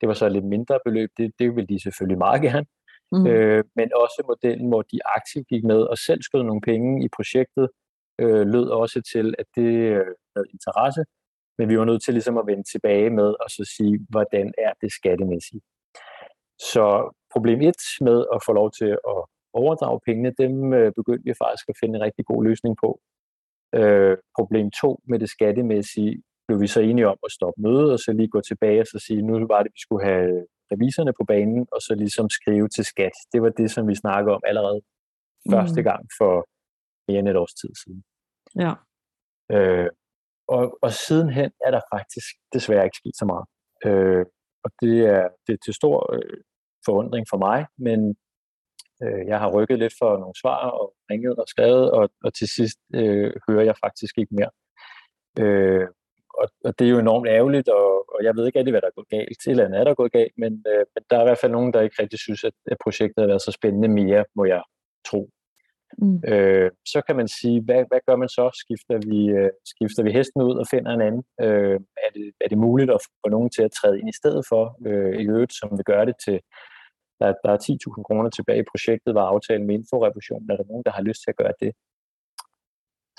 det 0.00 0.08
var 0.08 0.14
så 0.14 0.26
et 0.26 0.32
lidt 0.32 0.44
mindre 0.44 0.78
beløb, 0.84 1.10
det, 1.18 1.32
det 1.38 1.56
ville 1.56 1.66
de 1.66 1.82
selvfølgelig 1.82 2.18
meget 2.18 2.42
gerne, 2.42 2.66
mm. 3.12 3.26
øh, 3.26 3.64
men 3.76 3.88
også 4.02 4.22
modellen, 4.26 4.68
hvor 4.68 4.82
de 4.82 4.98
aktivt 5.16 5.46
gik 5.48 5.64
med 5.64 5.80
og 5.82 5.98
selv 5.98 6.22
skød 6.22 6.42
nogle 6.42 6.60
penge 6.60 7.04
i 7.04 7.08
projektet, 7.16 7.68
øh, 8.20 8.46
lød 8.54 8.66
også 8.68 9.02
til, 9.12 9.34
at 9.38 9.46
det 9.56 9.72
øh, 9.94 10.06
havde 10.34 10.48
interesse, 10.52 11.04
men 11.58 11.68
vi 11.68 11.78
var 11.78 11.84
nødt 11.84 12.02
til 12.04 12.14
ligesom 12.14 12.38
at 12.38 12.46
vende 12.46 12.64
tilbage 12.72 13.10
med 13.10 13.28
og 13.42 13.48
så 13.50 13.74
sige, 13.76 14.06
hvordan 14.08 14.52
er 14.58 14.72
det 14.80 14.92
skattemæssigt. 14.92 15.64
Så 16.72 16.86
problem 17.32 17.60
1 17.60 17.74
med 18.00 18.24
at 18.34 18.40
få 18.46 18.52
lov 18.52 18.70
til 18.78 18.90
at 19.12 19.20
overdrage 19.52 20.00
pengene, 20.06 20.32
dem 20.38 20.72
øh, 20.72 20.92
begyndte 20.98 21.24
vi 21.24 21.34
faktisk 21.44 21.68
at 21.68 21.76
finde 21.80 21.96
en 21.96 22.04
rigtig 22.04 22.24
god 22.26 22.44
løsning 22.44 22.76
på. 22.82 23.00
Øh, 23.78 24.16
problem 24.38 24.70
2 24.70 25.00
med 25.08 25.18
det 25.18 25.30
skattemæssige 25.30 26.22
blev 26.46 26.60
vi 26.60 26.66
så 26.66 26.80
enige 26.80 27.08
om 27.08 27.18
at 27.26 27.32
stoppe 27.32 27.62
mødet, 27.62 27.92
og 27.92 27.98
så 27.98 28.12
lige 28.12 28.28
gå 28.28 28.40
tilbage 28.40 28.80
og 28.80 28.86
så 28.86 28.98
sige, 29.06 29.22
nu 29.22 29.46
var 29.46 29.62
det, 29.62 29.72
vi 29.74 29.80
skulle 29.80 30.04
have 30.04 30.46
reviserne 30.72 31.12
på 31.18 31.24
banen, 31.24 31.66
og 31.72 31.80
så 31.82 31.94
ligesom 31.94 32.30
skrive 32.30 32.68
til 32.68 32.84
skat. 32.84 33.16
Det 33.32 33.42
var 33.42 33.48
det, 33.48 33.70
som 33.70 33.88
vi 33.88 33.94
snakkede 33.94 34.34
om 34.34 34.42
allerede 34.46 34.80
mm. 35.46 35.52
første 35.52 35.82
gang 35.82 36.02
for 36.18 36.48
mere 37.08 37.18
end 37.18 37.28
et 37.28 37.36
års 37.36 37.54
tid 37.54 37.70
siden. 37.84 38.02
Ja. 38.64 38.72
Øh, 39.54 39.90
og, 40.48 40.78
og 40.82 40.92
sidenhen 40.92 41.50
er 41.66 41.70
der 41.70 41.80
faktisk 41.94 42.28
desværre 42.52 42.84
ikke 42.84 42.96
sket 42.96 43.16
så 43.16 43.26
meget. 43.32 43.46
Øh, 43.86 44.24
og 44.64 44.70
det 44.82 44.96
er, 45.14 45.28
det 45.46 45.52
er 45.52 45.60
til 45.64 45.74
stor 45.74 46.14
øh, 46.14 46.38
forundring 46.86 47.26
for 47.30 47.38
mig, 47.38 47.66
men 47.78 48.16
Øh, 49.04 49.26
jeg 49.26 49.38
har 49.38 49.54
rykket 49.56 49.78
lidt 49.78 49.94
for 50.00 50.10
nogle 50.18 50.34
svar 50.42 50.70
og 50.70 50.94
ringet 51.10 51.36
og 51.36 51.44
skrevet, 51.48 51.90
og, 51.90 52.10
og 52.24 52.34
til 52.34 52.48
sidst 52.48 52.78
øh, 52.94 53.32
hører 53.48 53.64
jeg 53.64 53.76
faktisk 53.84 54.18
ikke 54.18 54.34
mere. 54.38 54.52
Øh, 55.38 55.86
og, 56.40 56.48
og 56.64 56.78
det 56.78 56.84
er 56.84 56.90
jo 56.90 56.98
enormt 56.98 57.28
ærgerligt, 57.28 57.68
og, 57.68 57.88
og 58.14 58.24
jeg 58.24 58.36
ved 58.36 58.46
ikke 58.46 58.58
rigtig, 58.58 58.72
hvad 58.72 58.80
der 58.80 58.86
er 58.86 58.98
gået 58.98 59.08
galt. 59.08 59.28
Et 59.30 59.50
eller 59.50 59.64
andet 59.64 59.80
er 59.80 59.84
der 59.84 59.94
gået 59.94 60.12
galt, 60.12 60.34
men, 60.38 60.52
øh, 60.70 60.84
men 60.94 61.02
der 61.10 61.16
er 61.16 61.22
i 61.22 61.28
hvert 61.28 61.38
fald 61.38 61.52
nogen, 61.52 61.72
der 61.72 61.80
ikke 61.80 62.02
rigtig 62.02 62.18
synes, 62.18 62.44
at, 62.44 62.52
at 62.66 62.76
projektet 62.84 63.22
har 63.22 63.26
været 63.26 63.42
så 63.42 63.52
spændende 63.52 63.88
mere, 63.88 64.24
må 64.36 64.44
jeg 64.44 64.62
tro. 65.08 65.30
Mm. 65.98 66.22
Øh, 66.28 66.70
så 66.92 67.02
kan 67.06 67.16
man 67.16 67.28
sige, 67.28 67.62
hvad, 67.64 67.84
hvad 67.90 68.00
gør 68.06 68.16
man 68.16 68.28
så? 68.28 68.44
Skifter 68.62 68.96
vi, 69.10 69.20
øh, 69.38 69.50
skifter 69.72 70.02
vi 70.02 70.12
hesten 70.12 70.42
ud 70.42 70.56
og 70.62 70.66
finder 70.70 70.90
en 70.92 71.00
anden? 71.08 71.24
Øh, 71.40 71.78
er, 72.04 72.10
det, 72.14 72.32
er 72.44 72.48
det 72.48 72.58
muligt 72.58 72.90
at 72.90 73.00
få 73.22 73.28
nogen 73.28 73.50
til 73.50 73.62
at 73.62 73.72
træde 73.72 73.98
ind 74.00 74.08
i 74.08 74.18
stedet 74.20 74.44
for? 74.50 74.62
Øh, 74.86 75.20
I 75.22 75.24
øvrigt, 75.26 75.54
som 75.60 75.68
vil 75.78 75.84
gøre 75.84 76.06
det 76.06 76.16
til, 76.24 76.40
der, 77.24 77.34
der 77.44 77.50
er 77.52 77.58
10.000 77.98 78.02
kroner 78.02 78.30
tilbage 78.30 78.60
i 78.60 78.70
projektet, 78.72 79.14
var 79.14 79.26
aftalen 79.26 79.66
med 79.66 79.74
inforevolution. 79.74 80.50
Er 80.50 80.56
der 80.56 80.64
nogen, 80.64 80.84
der 80.86 80.92
har 80.92 81.02
lyst 81.02 81.20
til 81.22 81.30
at 81.30 81.36
gøre 81.36 81.54
det? 81.60 81.72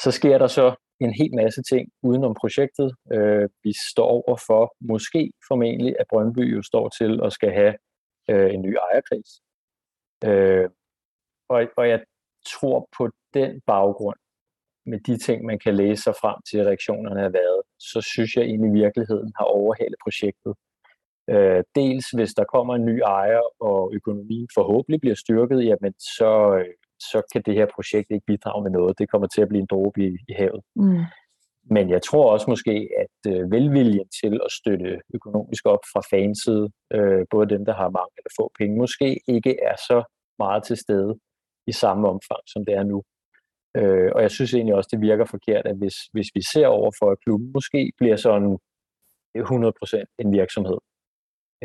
Så 0.03 0.11
sker 0.11 0.37
der 0.37 0.47
så 0.47 0.75
en 0.99 1.13
hel 1.13 1.35
masse 1.35 1.61
ting 1.71 1.89
udenom 2.03 2.35
projektet. 2.41 2.95
Øh, 3.11 3.49
vi 3.63 3.73
står 3.91 4.09
over 4.21 4.37
for, 4.47 4.75
måske 4.79 5.31
formentlig, 5.47 5.95
at 5.99 6.05
Brøndby 6.09 6.55
jo 6.55 6.61
står 6.61 6.89
til 6.89 7.19
at 7.25 7.33
skal 7.33 7.51
have 7.51 7.75
øh, 8.29 8.53
en 8.53 8.61
ny 8.61 8.75
ejerkris. 8.85 9.29
Øh, 10.25 10.69
og, 11.49 11.63
og 11.77 11.89
jeg 11.89 11.99
tror 12.53 12.89
på 12.97 13.09
den 13.33 13.61
baggrund, 13.67 14.19
med 14.85 14.99
de 14.99 15.17
ting, 15.17 15.45
man 15.45 15.59
kan 15.59 15.75
læse 15.75 16.03
sig 16.03 16.15
frem 16.21 16.37
til, 16.49 16.63
reaktionerne 16.63 17.21
har 17.21 17.29
været, 17.29 17.61
så 17.79 18.01
synes 18.01 18.35
jeg 18.35 18.43
egentlig, 18.43 18.69
at 18.69 18.83
virkeligheden 18.85 19.31
har 19.37 19.45
overhalet 19.45 19.95
projektet. 20.03 20.53
Øh, 21.29 21.63
dels 21.75 22.05
hvis 22.09 22.33
der 22.33 22.43
kommer 22.43 22.75
en 22.75 22.85
ny 22.85 22.97
ejer, 22.99 23.41
og 23.59 23.91
økonomien 23.93 24.47
forhåbentlig 24.53 25.01
bliver 25.01 25.15
styrket, 25.15 25.65
jamen 25.65 25.93
så, 25.99 26.63
så 26.99 27.21
kan 27.31 27.41
det 27.45 27.53
her 27.53 27.67
projekt 27.75 28.07
ikke 28.11 28.25
bidrage 28.25 28.63
med 28.63 28.71
noget. 28.71 28.99
Det 28.99 29.09
kommer 29.11 29.27
til 29.27 29.41
at 29.41 29.47
blive 29.49 29.61
en 29.61 29.71
dråbe 29.71 30.03
i, 30.07 30.09
i 30.29 30.33
havet. 30.33 30.61
Mm. 30.75 31.03
Men 31.69 31.89
jeg 31.89 32.01
tror 32.03 32.31
også 32.31 32.45
måske, 32.49 32.89
at 33.03 33.31
øh, 33.31 33.51
velviljen 33.51 34.09
til 34.21 34.33
at 34.45 34.51
støtte 34.51 35.01
økonomisk 35.13 35.65
op 35.65 35.83
fra 35.93 36.01
fansid, 36.11 36.61
øh, 36.93 37.25
både 37.29 37.49
dem, 37.49 37.65
der 37.65 37.73
har 37.73 37.89
mange 37.89 38.13
eller 38.17 38.33
få 38.39 38.51
penge, 38.59 38.77
måske 38.77 39.19
ikke 39.27 39.53
er 39.69 39.75
så 39.75 40.03
meget 40.39 40.63
til 40.63 40.77
stede 40.77 41.19
i 41.67 41.71
samme 41.71 42.07
omfang, 42.07 42.43
som 42.53 42.65
det 42.65 42.73
er 42.73 42.83
nu. 42.83 43.03
Øh, 43.77 44.11
og 44.15 44.21
jeg 44.21 44.31
synes 44.31 44.53
egentlig 44.53 44.75
også, 44.75 44.89
det 44.93 45.01
virker 45.01 45.25
forkert, 45.25 45.65
at 45.65 45.77
hvis, 45.77 45.97
hvis 46.13 46.29
vi 46.35 46.41
ser 46.53 46.67
over 46.67 46.91
for, 46.99 47.11
at 47.11 47.21
klubben 47.25 47.51
måske 47.53 47.91
bliver 47.97 48.15
sådan 48.15 48.57
100% 49.37 50.15
en 50.19 50.31
virksomhed, 50.31 50.77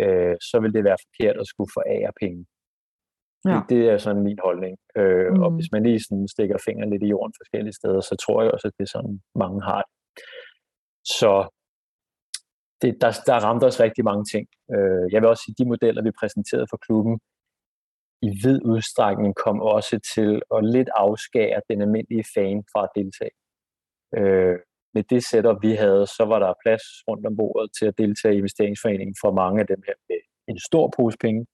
øh, 0.01 0.37
så 0.51 0.57
vil 0.63 0.75
det 0.75 0.85
være 0.85 1.03
forkert 1.07 1.37
at 1.41 1.47
skulle 1.47 1.71
forære 1.79 2.13
penge. 2.23 2.47
Ja. 3.45 3.61
Det, 3.69 3.81
er 3.93 3.99
sådan 3.99 4.23
min 4.23 4.39
holdning. 4.47 4.75
Øh, 4.97 5.33
mm. 5.33 5.43
Og 5.43 5.51
hvis 5.57 5.73
man 5.73 5.83
lige 5.83 6.01
sådan 6.01 6.29
stikker 6.29 6.59
fingeren 6.67 6.91
lidt 6.91 7.03
i 7.03 7.13
jorden 7.15 7.35
forskellige 7.41 7.79
steder, 7.81 8.01
så 8.01 8.15
tror 8.25 8.43
jeg 8.43 8.51
også, 8.53 8.67
at 8.69 8.75
det 8.79 8.85
er 8.85 8.93
sådan, 8.97 9.21
mange 9.35 9.63
har 9.63 9.83
det. 9.83 9.93
Så 11.19 11.33
det, 12.83 12.93
der, 13.03 13.11
der 13.27 13.45
ramte 13.47 13.65
os 13.65 13.81
rigtig 13.81 14.05
mange 14.05 14.25
ting. 14.33 14.47
Øh, 14.75 15.05
jeg 15.13 15.19
vil 15.21 15.29
også 15.29 15.43
sige, 15.45 15.55
at 15.55 15.59
de 15.59 15.71
modeller, 15.73 16.03
vi 16.03 16.19
præsenterede 16.21 16.67
for 16.71 16.79
klubben, 16.87 17.21
i 18.23 18.31
vid 18.45 18.59
udstrækning 18.65 19.35
kom 19.45 19.61
også 19.61 19.97
til 20.15 20.43
at 20.55 20.65
lidt 20.75 20.91
afskære 20.97 21.61
den 21.71 21.83
almindelige 21.83 22.25
fan 22.35 22.59
fra 22.73 22.81
at 22.85 22.91
deltage. 22.99 23.37
Øh, 24.19 24.59
med 24.95 25.03
det 25.11 25.25
setup, 25.25 25.59
vi 25.63 25.73
havde, 25.75 26.07
så 26.07 26.25
var 26.33 26.39
der 26.39 26.61
plads 26.65 26.85
rundt 27.09 27.27
om 27.27 27.37
bordet 27.37 27.71
til 27.79 27.87
at 27.87 27.99
deltage 27.99 28.35
i 28.35 28.39
investeringsforeningen 28.39 29.17
for 29.23 29.31
mange 29.33 29.61
af 29.61 29.67
dem 29.67 29.83
her 29.87 29.95
med 30.09 30.21
en 30.49 30.59
stor 30.69 30.93
pose 30.97 31.19
penge. 31.21 31.47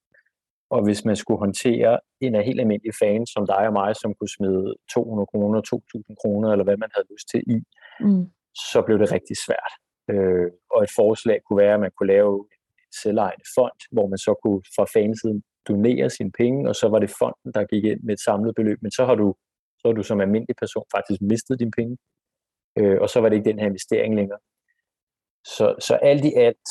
Og 0.71 0.81
hvis 0.85 1.05
man 1.05 1.16
skulle 1.16 1.38
håndtere 1.38 2.00
en 2.21 2.35
af 2.35 2.45
helt 2.45 2.61
almindelige 2.61 2.99
fans, 3.02 3.31
som 3.35 3.47
dig 3.47 3.62
og 3.71 3.73
mig, 3.73 3.97
som 3.97 4.14
kunne 4.14 4.37
smide 4.38 4.75
200 4.95 5.26
kroner, 5.33 5.59
2.000 5.61 6.14
kroner, 6.23 6.49
eller 6.52 6.64
hvad 6.64 6.76
man 6.76 6.90
havde 6.95 7.09
lyst 7.12 7.26
til 7.33 7.43
i, 7.57 7.59
mm. 8.00 8.25
så 8.73 8.78
blev 8.87 8.99
det 8.99 9.12
rigtig 9.12 9.37
svært. 9.47 9.73
Øh, 10.12 10.49
og 10.75 10.83
et 10.83 10.93
forslag 11.00 11.38
kunne 11.43 11.62
være, 11.64 11.75
at 11.75 11.81
man 11.81 11.95
kunne 11.97 12.12
lave 12.16 12.33
en 12.52 12.93
selvejende 13.02 13.47
fond, 13.57 13.78
hvor 13.95 14.07
man 14.12 14.19
så 14.26 14.33
kunne 14.43 14.62
fra 14.76 14.85
fansiden 14.97 15.43
donere 15.69 16.11
sine 16.11 16.33
penge, 16.40 16.69
og 16.71 16.75
så 16.81 16.87
var 16.88 16.99
det 16.99 17.16
fonden, 17.21 17.50
der 17.55 17.64
gik 17.73 17.85
ind 17.85 18.00
med 18.02 18.14
et 18.14 18.25
samlet 18.28 18.55
beløb. 18.59 18.78
Men 18.83 18.90
så 18.99 19.02
har 19.09 19.14
du, 19.23 19.35
så 19.78 19.83
har 19.88 19.95
du 19.99 20.02
som 20.02 20.21
almindelig 20.21 20.57
person 20.62 20.87
faktisk 20.97 21.21
mistet 21.33 21.59
dine 21.59 21.76
penge, 21.78 21.97
øh, 22.78 23.00
og 23.00 23.09
så 23.09 23.21
var 23.21 23.28
det 23.28 23.37
ikke 23.37 23.50
den 23.50 23.59
her 23.59 23.66
investering 23.66 24.14
længere. 24.14 24.38
Så, 25.45 25.75
så 25.78 25.95
alt 25.95 26.25
i 26.25 26.33
alt, 26.47 26.68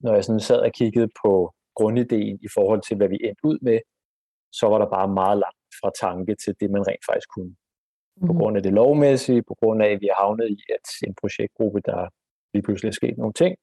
når 0.00 0.14
jeg 0.14 0.24
sådan 0.24 0.40
sad 0.40 0.60
og 0.60 0.72
kiggede 0.72 1.08
på 1.24 1.54
grundideen 1.74 2.38
i 2.42 2.48
forhold 2.54 2.82
til, 2.82 2.96
hvad 2.96 3.08
vi 3.08 3.18
endte 3.24 3.44
ud 3.44 3.58
med, 3.62 3.78
så 4.52 4.66
var 4.66 4.78
der 4.78 4.88
bare 4.96 5.08
meget 5.08 5.38
langt 5.44 5.64
fra 5.80 5.90
tanke 6.00 6.34
til 6.34 6.54
det, 6.60 6.70
man 6.70 6.88
rent 6.88 7.04
faktisk 7.10 7.28
kunne. 7.36 7.54
På 8.26 8.32
mhm. 8.32 8.38
grund 8.38 8.56
af 8.56 8.62
det 8.62 8.72
lovmæssige, 8.72 9.42
på 9.42 9.54
grund 9.60 9.82
af, 9.82 9.88
at 9.90 10.00
vi 10.00 10.08
har 10.10 10.18
havnet 10.24 10.48
i 10.48 10.58
at 10.76 10.86
en 11.08 11.14
projektgruppe, 11.20 11.80
der 11.80 12.08
lige 12.52 12.62
pludselig 12.62 12.88
er 12.88 13.00
sket 13.00 13.18
nogle 13.18 13.32
ting, 13.42 13.54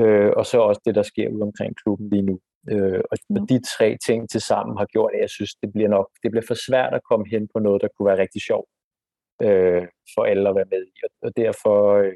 øh, 0.00 0.30
og 0.38 0.44
så 0.46 0.58
også 0.68 0.80
det, 0.86 0.94
der 0.94 1.02
sker 1.02 1.28
ude 1.34 1.42
omkring 1.42 1.72
klubben 1.82 2.10
lige 2.10 2.26
nu. 2.30 2.36
Øh, 2.72 3.00
og 3.10 3.16
mm. 3.30 3.46
de 3.46 3.58
tre 3.76 3.88
ting 4.06 4.30
til 4.30 4.40
sammen 4.40 4.74
har 4.80 4.86
gjort, 4.94 5.12
at 5.14 5.20
jeg 5.20 5.30
synes, 5.30 5.52
det 5.62 5.72
bliver 5.72 5.88
nok 5.88 6.06
det 6.22 6.30
bliver 6.30 6.46
for 6.48 6.58
svært 6.66 6.94
at 6.94 7.06
komme 7.10 7.26
hen 7.32 7.48
på 7.52 7.58
noget, 7.58 7.82
der 7.82 7.88
kunne 7.88 8.08
være 8.10 8.22
rigtig 8.24 8.42
sjovt 8.42 8.68
øh, 9.46 9.82
for 10.14 10.22
alle 10.24 10.48
at 10.48 10.56
være 10.56 10.72
med 10.74 10.82
i. 10.86 10.94
Og, 11.04 11.10
og 11.22 11.36
derfor 11.36 11.76
øh, 12.02 12.14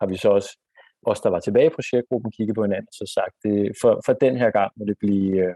har 0.00 0.06
vi 0.06 0.16
så 0.16 0.28
også 0.28 0.58
os, 1.06 1.20
der 1.20 1.30
var 1.30 1.40
tilbage 1.40 1.66
i 1.66 1.76
projektgruppen, 1.78 2.30
kigget 2.32 2.54
på 2.56 2.62
hinanden 2.62 2.88
og 2.92 2.96
så 3.00 3.12
sagt, 3.14 3.34
det, 3.44 3.72
for, 3.80 4.00
for 4.06 4.12
den 4.12 4.36
her 4.36 4.50
gang 4.50 4.72
må 4.76 4.84
det 4.84 4.98
blive 4.98 5.44
øh, 5.44 5.54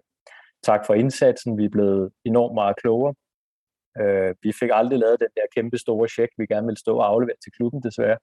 tak 0.63 0.87
for 0.87 0.95
indsatsen. 0.95 1.59
Vi 1.59 1.65
er 1.65 1.75
blevet 1.77 2.13
enormt 2.25 2.55
meget 2.55 2.77
klogere. 2.83 3.15
Øh, 4.01 4.35
vi 4.43 4.53
fik 4.61 4.71
aldrig 4.73 4.99
lavet 4.99 5.21
den 5.21 5.33
der 5.37 5.47
kæmpe 5.55 5.79
store 5.79 6.09
check, 6.09 6.31
vi 6.39 6.47
gerne 6.47 6.67
ville 6.67 6.85
stå 6.85 6.97
og 6.99 7.07
aflevere 7.07 7.37
til 7.45 7.53
klubben, 7.53 7.83
desværre. 7.83 8.19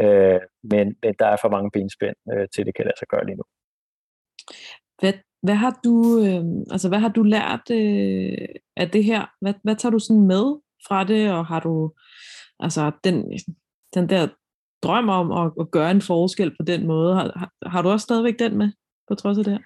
Øh, 0.00 0.40
men, 0.62 0.86
men 1.02 1.14
der 1.18 1.26
er 1.26 1.36
for 1.42 1.48
mange 1.48 1.70
benspænd 1.70 2.16
øh, 2.32 2.48
til, 2.54 2.66
det 2.66 2.74
kan 2.74 2.84
lade 2.84 2.98
sig 2.98 3.08
gøre 3.08 3.26
lige 3.26 3.36
nu. 3.36 3.44
Hvad, 5.00 5.12
hvad 5.42 5.54
har 5.54 5.80
du, 5.84 5.94
øh, 6.26 6.44
altså 6.74 6.88
hvad 6.88 6.98
har 6.98 7.08
du 7.08 7.22
lært 7.22 7.66
øh, 7.70 8.48
af 8.76 8.90
det 8.90 9.04
her? 9.04 9.22
Hvad, 9.40 9.54
hvad 9.62 9.76
tager 9.76 9.90
du 9.90 9.98
sådan 9.98 10.26
med 10.26 10.46
fra 10.88 11.04
det, 11.04 11.32
og 11.32 11.46
har 11.46 11.60
du 11.60 11.92
altså 12.60 12.92
den, 13.04 13.38
den 13.94 14.08
der 14.08 14.28
drøm 14.82 15.08
om 15.08 15.32
at, 15.32 15.52
at 15.60 15.70
gøre 15.70 15.90
en 15.90 16.02
forskel 16.02 16.50
på 16.50 16.62
den 16.66 16.86
måde, 16.86 17.14
har, 17.14 17.50
har, 17.66 17.82
du 17.82 17.88
også 17.88 18.04
stadigvæk 18.04 18.38
den 18.38 18.58
med, 18.58 18.72
på 19.08 19.14
trods 19.14 19.38
af 19.38 19.44
det 19.44 19.52
her? 19.52 19.60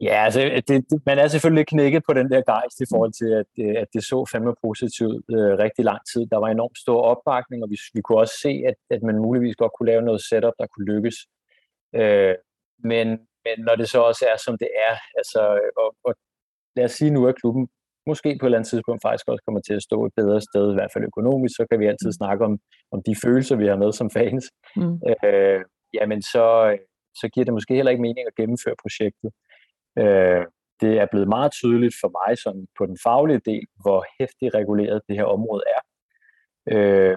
Ja, 0.00 0.24
altså, 0.24 0.40
det, 0.68 0.90
det, 0.90 1.02
man 1.06 1.18
er 1.18 1.28
selvfølgelig 1.28 1.66
knækket 1.66 2.02
på 2.08 2.12
den 2.12 2.30
der 2.30 2.42
gejst 2.42 2.80
i 2.80 2.84
forhold 2.92 3.12
til, 3.12 3.30
at, 3.40 3.76
at 3.82 3.88
det 3.94 4.04
så 4.04 4.26
fandme 4.32 4.54
positivt 4.64 5.24
øh, 5.30 5.58
rigtig 5.64 5.84
lang 5.84 6.00
tid. 6.12 6.26
Der 6.26 6.36
var 6.36 6.48
enormt 6.48 6.78
stor 6.78 7.00
opbakning, 7.02 7.62
og 7.62 7.70
vi, 7.70 7.78
vi 7.94 8.00
kunne 8.00 8.18
også 8.18 8.34
se, 8.42 8.62
at, 8.70 8.74
at 8.90 9.02
man 9.02 9.16
muligvis 9.16 9.56
godt 9.56 9.72
kunne 9.72 9.90
lave 9.92 10.02
noget 10.02 10.22
setup, 10.28 10.52
der 10.58 10.66
kunne 10.66 10.86
lykkes. 10.94 11.16
Øh, 11.94 12.34
men, 12.90 13.08
men 13.44 13.56
når 13.66 13.74
det 13.76 13.88
så 13.88 14.00
også 14.00 14.24
er, 14.32 14.36
som 14.36 14.58
det 14.58 14.68
er, 14.88 14.94
altså, 15.16 15.40
og, 15.76 15.96
og 16.04 16.14
lad 16.76 16.84
os 16.84 16.92
sige 16.92 17.10
nu, 17.10 17.26
at 17.26 17.36
klubben 17.40 17.68
måske 18.06 18.28
på 18.40 18.46
et 18.46 18.48
eller 18.48 18.58
andet 18.58 18.70
tidspunkt 18.70 19.02
faktisk 19.06 19.28
også 19.28 19.42
kommer 19.46 19.60
til 19.60 19.74
at 19.74 19.86
stå 19.88 20.06
et 20.06 20.12
bedre 20.16 20.40
sted, 20.40 20.64
i 20.70 20.74
hvert 20.78 20.92
fald 20.92 21.04
økonomisk, 21.04 21.54
så 21.56 21.66
kan 21.70 21.80
vi 21.80 21.86
altid 21.86 22.10
mm. 22.12 22.18
snakke 22.20 22.44
om, 22.44 22.54
om 22.94 23.00
de 23.06 23.14
følelser, 23.24 23.56
vi 23.56 23.66
har 23.66 23.76
med 23.76 23.92
som 23.92 24.10
fans. 24.10 24.44
Mm. 24.76 24.96
Øh, 25.24 25.60
jamen 25.98 26.22
så, 26.22 26.46
så 27.20 27.28
giver 27.32 27.44
det 27.44 27.54
måske 27.54 27.74
heller 27.74 27.92
ikke 27.92 28.06
mening 28.08 28.26
at 28.26 28.38
gennemføre 28.40 28.82
projektet. 28.84 29.30
Øh, 30.02 30.44
det 30.82 30.92
er 31.02 31.06
blevet 31.12 31.28
meget 31.28 31.52
tydeligt 31.52 31.94
for 32.00 32.10
mig 32.18 32.38
sådan 32.38 32.66
på 32.78 32.86
den 32.86 32.98
faglige 33.06 33.42
del, 33.50 33.64
hvor 33.82 34.00
hæftigt 34.18 34.54
reguleret 34.54 35.00
det 35.08 35.16
her 35.16 35.24
område 35.24 35.62
er. 35.76 35.80
Øh, 36.72 37.16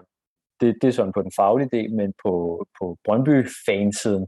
det, 0.60 0.76
det 0.82 0.88
er 0.88 0.98
sådan 0.98 1.14
på 1.18 1.22
den 1.22 1.32
faglige 1.36 1.70
del, 1.78 1.90
men 2.00 2.14
på, 2.24 2.34
på 2.80 2.98
Brøndby-fansiden, 3.06 4.28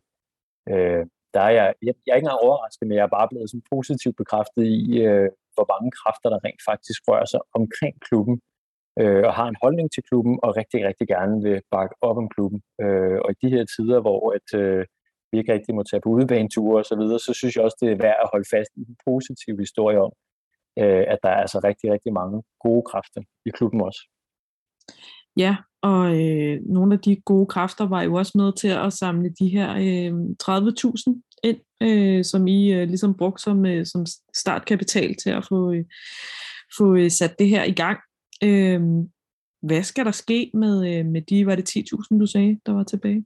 øh, 0.73 1.05
der 1.33 1.41
er 1.47 1.53
jeg, 1.59 1.67
jeg, 1.87 1.93
jeg 2.05 2.11
er 2.11 2.17
ikke 2.17 2.25
engang 2.25 2.45
overrasket, 2.45 2.87
men 2.87 2.97
jeg 2.97 3.03
er 3.05 3.15
bare 3.17 3.29
blevet 3.31 3.49
sådan 3.49 3.69
positivt 3.75 4.17
bekræftet 4.21 4.63
i, 4.63 4.81
øh, 5.07 5.29
hvor 5.55 5.67
mange 5.73 5.89
kræfter, 5.99 6.29
der 6.33 6.39
rent 6.47 6.61
faktisk 6.69 6.99
rører 7.09 7.27
sig 7.33 7.41
omkring 7.59 7.95
klubben, 8.07 8.35
øh, 9.01 9.23
og 9.27 9.33
har 9.39 9.47
en 9.49 9.61
holdning 9.63 9.87
til 9.91 10.03
klubben, 10.09 10.35
og 10.43 10.57
rigtig, 10.59 10.79
rigtig 10.89 11.07
gerne 11.15 11.35
vil 11.45 11.61
bakke 11.75 11.95
op 12.01 12.17
om 12.21 12.29
klubben. 12.35 12.59
Øh, 12.81 13.17
og 13.23 13.29
i 13.31 13.37
de 13.41 13.49
her 13.55 13.63
tider, 13.75 13.99
hvor 14.05 14.21
at, 14.37 14.47
øh, 14.61 14.85
vi 15.31 15.35
ikke 15.37 15.53
rigtig 15.53 15.75
må 15.75 15.83
tage 15.83 16.01
på 16.03 16.09
udebaneture 16.09 16.79
og 16.81 16.85
så 16.85 16.95
videre, 17.01 17.19
så 17.19 17.33
synes 17.33 17.55
jeg 17.55 17.63
også, 17.63 17.77
det 17.81 17.89
er 17.91 18.03
værd 18.05 18.19
at 18.23 18.29
holde 18.33 18.49
fast 18.55 18.71
i 18.81 18.83
den 18.89 18.95
positive 19.07 19.59
historie 19.65 19.99
om, 20.07 20.11
øh, 20.81 21.03
at 21.13 21.19
der 21.23 21.29
er 21.35 21.39
altså 21.45 21.59
rigtig, 21.69 21.87
rigtig 21.95 22.13
mange 22.13 22.37
gode 22.65 22.83
kræfter 22.89 23.21
i 23.45 23.49
klubben 23.57 23.81
også. 23.81 24.01
Ja, 25.37 25.53
og 25.87 26.21
øh, 26.21 26.59
nogle 26.65 26.93
af 26.93 26.99
de 26.99 27.15
gode 27.25 27.45
kræfter 27.45 27.87
var 27.87 28.01
jo 28.01 28.13
også 28.13 28.31
med 28.35 28.51
til 28.57 28.67
at 28.67 28.93
samle 28.93 29.29
de 29.39 29.47
her 29.47 29.69
øh, 29.73 30.13
30.000 30.43 31.39
ind, 31.43 31.59
øh, 31.81 32.25
som 32.25 32.47
I 32.47 32.73
øh, 32.73 32.87
ligesom 32.87 33.17
brugte 33.17 33.43
som, 33.43 33.65
øh, 33.65 33.85
som 33.85 34.05
startkapital 34.35 35.15
til 35.23 35.29
at 35.29 35.45
få, 35.49 35.71
øh, 35.71 35.85
få 36.77 36.95
øh, 36.95 37.11
sat 37.11 37.39
det 37.39 37.49
her 37.49 37.63
i 37.63 37.71
gang. 37.71 37.97
Øh, 38.43 38.81
hvad 39.61 39.83
skal 39.83 40.05
der 40.05 40.11
ske 40.11 40.51
med, 40.53 40.97
øh, 40.97 41.05
med 41.05 41.21
de, 41.21 41.45
var 41.45 41.55
det 41.55 41.77
10.000, 41.77 42.19
du 42.19 42.25
sagde, 42.25 42.59
der 42.65 42.71
var 42.73 42.83
tilbage? 42.83 43.25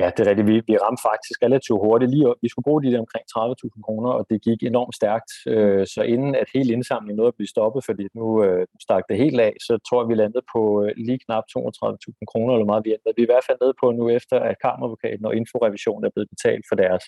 Ja, 0.00 0.10
det 0.14 0.20
er 0.20 0.28
rigtigt. 0.30 0.48
Vi, 0.52 0.56
vi 0.70 0.76
ramte 0.84 1.02
faktisk 1.10 1.36
relativt 1.46 1.80
hurtigt 1.86 2.10
lige 2.14 2.28
op. 2.30 2.36
Vi 2.42 2.48
skulle 2.48 2.68
bruge 2.68 2.82
de 2.82 2.92
der 2.92 3.00
omkring 3.06 3.24
30.000 3.38 3.82
kroner, 3.86 4.10
og 4.18 4.22
det 4.30 4.38
gik 4.48 4.60
enormt 4.62 4.94
stærkt. 5.00 5.30
Øh, 5.52 5.86
så 5.94 6.00
inden 6.14 6.34
at 6.42 6.48
hele 6.54 6.72
indsamlingen 6.76 7.16
nåede 7.16 7.32
at 7.32 7.38
blive 7.38 7.54
stoppet, 7.54 7.80
fordi 7.88 8.04
nu 8.20 8.26
øh, 8.44 8.66
stak 8.84 9.04
det 9.08 9.16
helt 9.24 9.40
af, 9.48 9.52
så 9.66 9.72
tror 9.86 9.98
jeg, 10.02 10.08
vi 10.08 10.14
landede 10.22 10.44
på 10.54 10.62
øh, 10.82 10.90
lige 11.06 11.20
knap 11.24 11.44
32.000 11.52 12.30
kroner, 12.30 12.52
eller 12.54 12.70
meget 12.70 12.84
vi 12.84 12.90
endte. 12.94 13.16
Vi 13.16 13.22
er 13.22 13.28
i 13.28 13.32
hvert 13.34 13.46
fald 13.48 13.58
nede 13.62 13.74
på 13.82 13.86
nu 13.98 14.04
efter, 14.18 14.36
at 14.48 14.56
kammeradvokaten 14.64 15.24
og 15.28 15.36
Inforevision 15.40 16.04
er 16.04 16.12
blevet 16.14 16.32
betalt 16.34 16.64
for 16.68 16.76
deres 16.82 17.04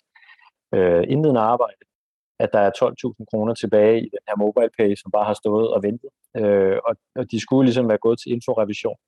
øh, 0.77 1.03
indledende 1.13 1.45
arbejde, 1.55 1.83
at 2.45 2.51
der 2.55 2.63
er 2.67 2.71
12.000 2.71 3.25
kroner 3.31 3.55
tilbage 3.63 3.97
i 4.07 4.09
den 4.15 4.25
her 4.29 4.37
mobile 4.45 4.73
pay, 4.79 4.91
som 5.01 5.09
bare 5.17 5.29
har 5.31 5.39
stået 5.43 5.67
og 5.75 5.81
ventet. 5.89 6.11
Øh, 6.41 6.79
og, 6.89 6.95
og 7.19 7.25
de 7.33 7.39
skulle 7.45 7.65
ligesom 7.69 7.89
være 7.89 8.05
gået 8.07 8.19
til 8.21 8.33
Inforevision 8.37 8.99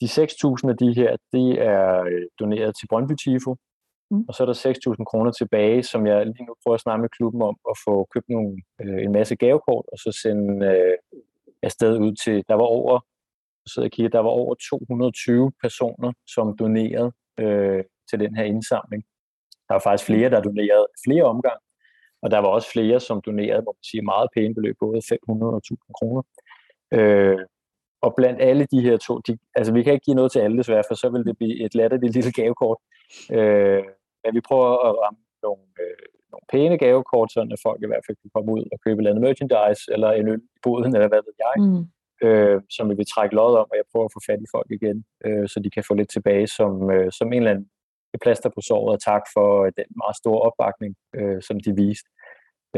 de 0.00 0.06
6.000 0.06 0.70
af 0.72 0.76
de 0.76 0.94
her, 0.94 1.16
de 1.32 1.58
er 1.58 2.00
øh, 2.10 2.26
doneret 2.40 2.76
til 2.76 2.86
Brøndby 2.90 3.14
Tifo, 3.22 3.56
mm. 4.10 4.24
og 4.28 4.34
så 4.34 4.42
er 4.42 4.46
der 4.46 4.94
6.000 4.98 5.04
kroner 5.04 5.32
tilbage, 5.32 5.82
som 5.82 6.06
jeg 6.06 6.26
lige 6.26 6.46
nu 6.46 6.54
prøver 6.62 6.74
at 6.74 6.80
snakke 6.80 7.02
med 7.02 7.08
klubben 7.16 7.42
om 7.42 7.56
at 7.70 7.76
få 7.86 8.08
købt 8.14 8.28
nogle, 8.28 8.56
øh, 8.82 9.04
en 9.04 9.12
masse 9.12 9.36
gavekort, 9.36 9.84
og 9.92 9.98
så 9.98 10.18
sende 10.22 10.66
øh, 10.66 10.96
afsted 11.62 11.98
ud 11.98 12.14
til, 12.24 12.44
der 12.48 12.54
var 12.54 12.68
over, 12.80 13.00
så 13.66 13.82
jeg 13.82 13.92
kigger, 13.92 14.10
der 14.10 14.18
var 14.18 14.34
over 14.42 14.54
220 14.54 15.52
personer, 15.62 16.12
som 16.34 16.56
donerede 16.56 17.12
øh, 17.40 17.84
til 18.10 18.20
den 18.20 18.36
her 18.36 18.44
indsamling. 18.44 19.02
Der 19.68 19.74
var 19.74 19.80
faktisk 19.80 20.06
flere, 20.06 20.30
der 20.30 20.40
donerede 20.40 20.86
flere 21.06 21.24
omgange, 21.24 21.62
og 22.22 22.30
der 22.30 22.38
var 22.38 22.48
også 22.48 22.68
flere, 22.72 23.00
som 23.00 23.20
donerede, 23.26 23.62
må 23.62 23.72
man 23.76 23.88
sige, 23.90 24.02
meget 24.02 24.28
pæne 24.34 24.54
beløb, 24.54 24.76
både 24.80 25.00
500 25.08 25.52
og 25.52 25.58
1000 25.58 25.94
kroner. 25.98 26.22
Øh, 26.94 27.38
og 28.02 28.14
blandt 28.16 28.42
alle 28.42 28.66
de 28.72 28.80
her 28.80 28.96
to, 28.96 29.18
de, 29.18 29.38
altså 29.54 29.72
vi 29.72 29.82
kan 29.82 29.92
ikke 29.92 30.04
give 30.04 30.14
noget 30.20 30.32
til 30.32 30.40
alle 30.40 30.58
desværre, 30.58 30.88
for 30.88 30.94
så 30.94 31.08
vil 31.10 31.24
det 31.24 31.38
blive 31.38 31.64
et 31.64 31.74
latterligt 31.74 32.14
lille 32.14 32.32
gavekort. 32.32 32.78
Øh, 33.32 33.82
men 34.24 34.34
vi 34.34 34.40
prøver 34.48 34.70
at 34.88 34.94
ramme 35.02 35.20
nogle, 35.42 35.64
øh, 35.82 36.06
nogle 36.32 36.46
pæne 36.52 36.78
gavekort, 36.78 37.32
så 37.32 37.40
at 37.40 37.60
folk 37.66 37.80
i 37.82 37.90
hvert 37.90 38.04
fald 38.06 38.16
kan 38.22 38.30
komme 38.34 38.52
ud 38.52 38.64
og 38.72 38.78
købe 38.84 39.02
noget 39.02 39.20
merchandise, 39.20 39.82
eller 39.94 40.10
en 40.10 40.28
øl 40.28 40.42
i 40.56 40.60
boden, 40.62 40.94
eller 40.96 41.08
hvad 41.08 41.22
ved 41.26 41.36
jeg, 41.44 41.54
mm. 41.64 41.82
øh, 42.26 42.60
som 42.76 42.84
vi 42.90 42.94
vil 42.94 43.12
trække 43.14 43.34
lod 43.34 43.54
om, 43.62 43.68
og 43.72 43.76
jeg 43.80 43.90
prøver 43.92 44.06
at 44.06 44.14
få 44.16 44.20
fat 44.28 44.40
i 44.46 44.52
folk 44.54 44.68
igen, 44.78 44.98
øh, 45.26 45.48
så 45.52 45.56
de 45.64 45.70
kan 45.70 45.84
få 45.88 45.94
lidt 45.94 46.10
tilbage 46.16 46.46
som, 46.58 46.90
øh, 46.94 47.08
som 47.18 47.32
en 47.32 47.42
eller 47.42 47.50
anden 47.50 47.68
plaster 48.24 48.50
på 48.56 48.60
såret, 48.68 48.94
og 48.94 49.00
tak 49.10 49.24
for 49.34 49.48
den 49.78 49.88
meget 50.02 50.16
store 50.22 50.40
opbakning, 50.48 50.92
øh, 51.18 51.42
som 51.46 51.56
de 51.60 51.72
viste. 51.82 52.08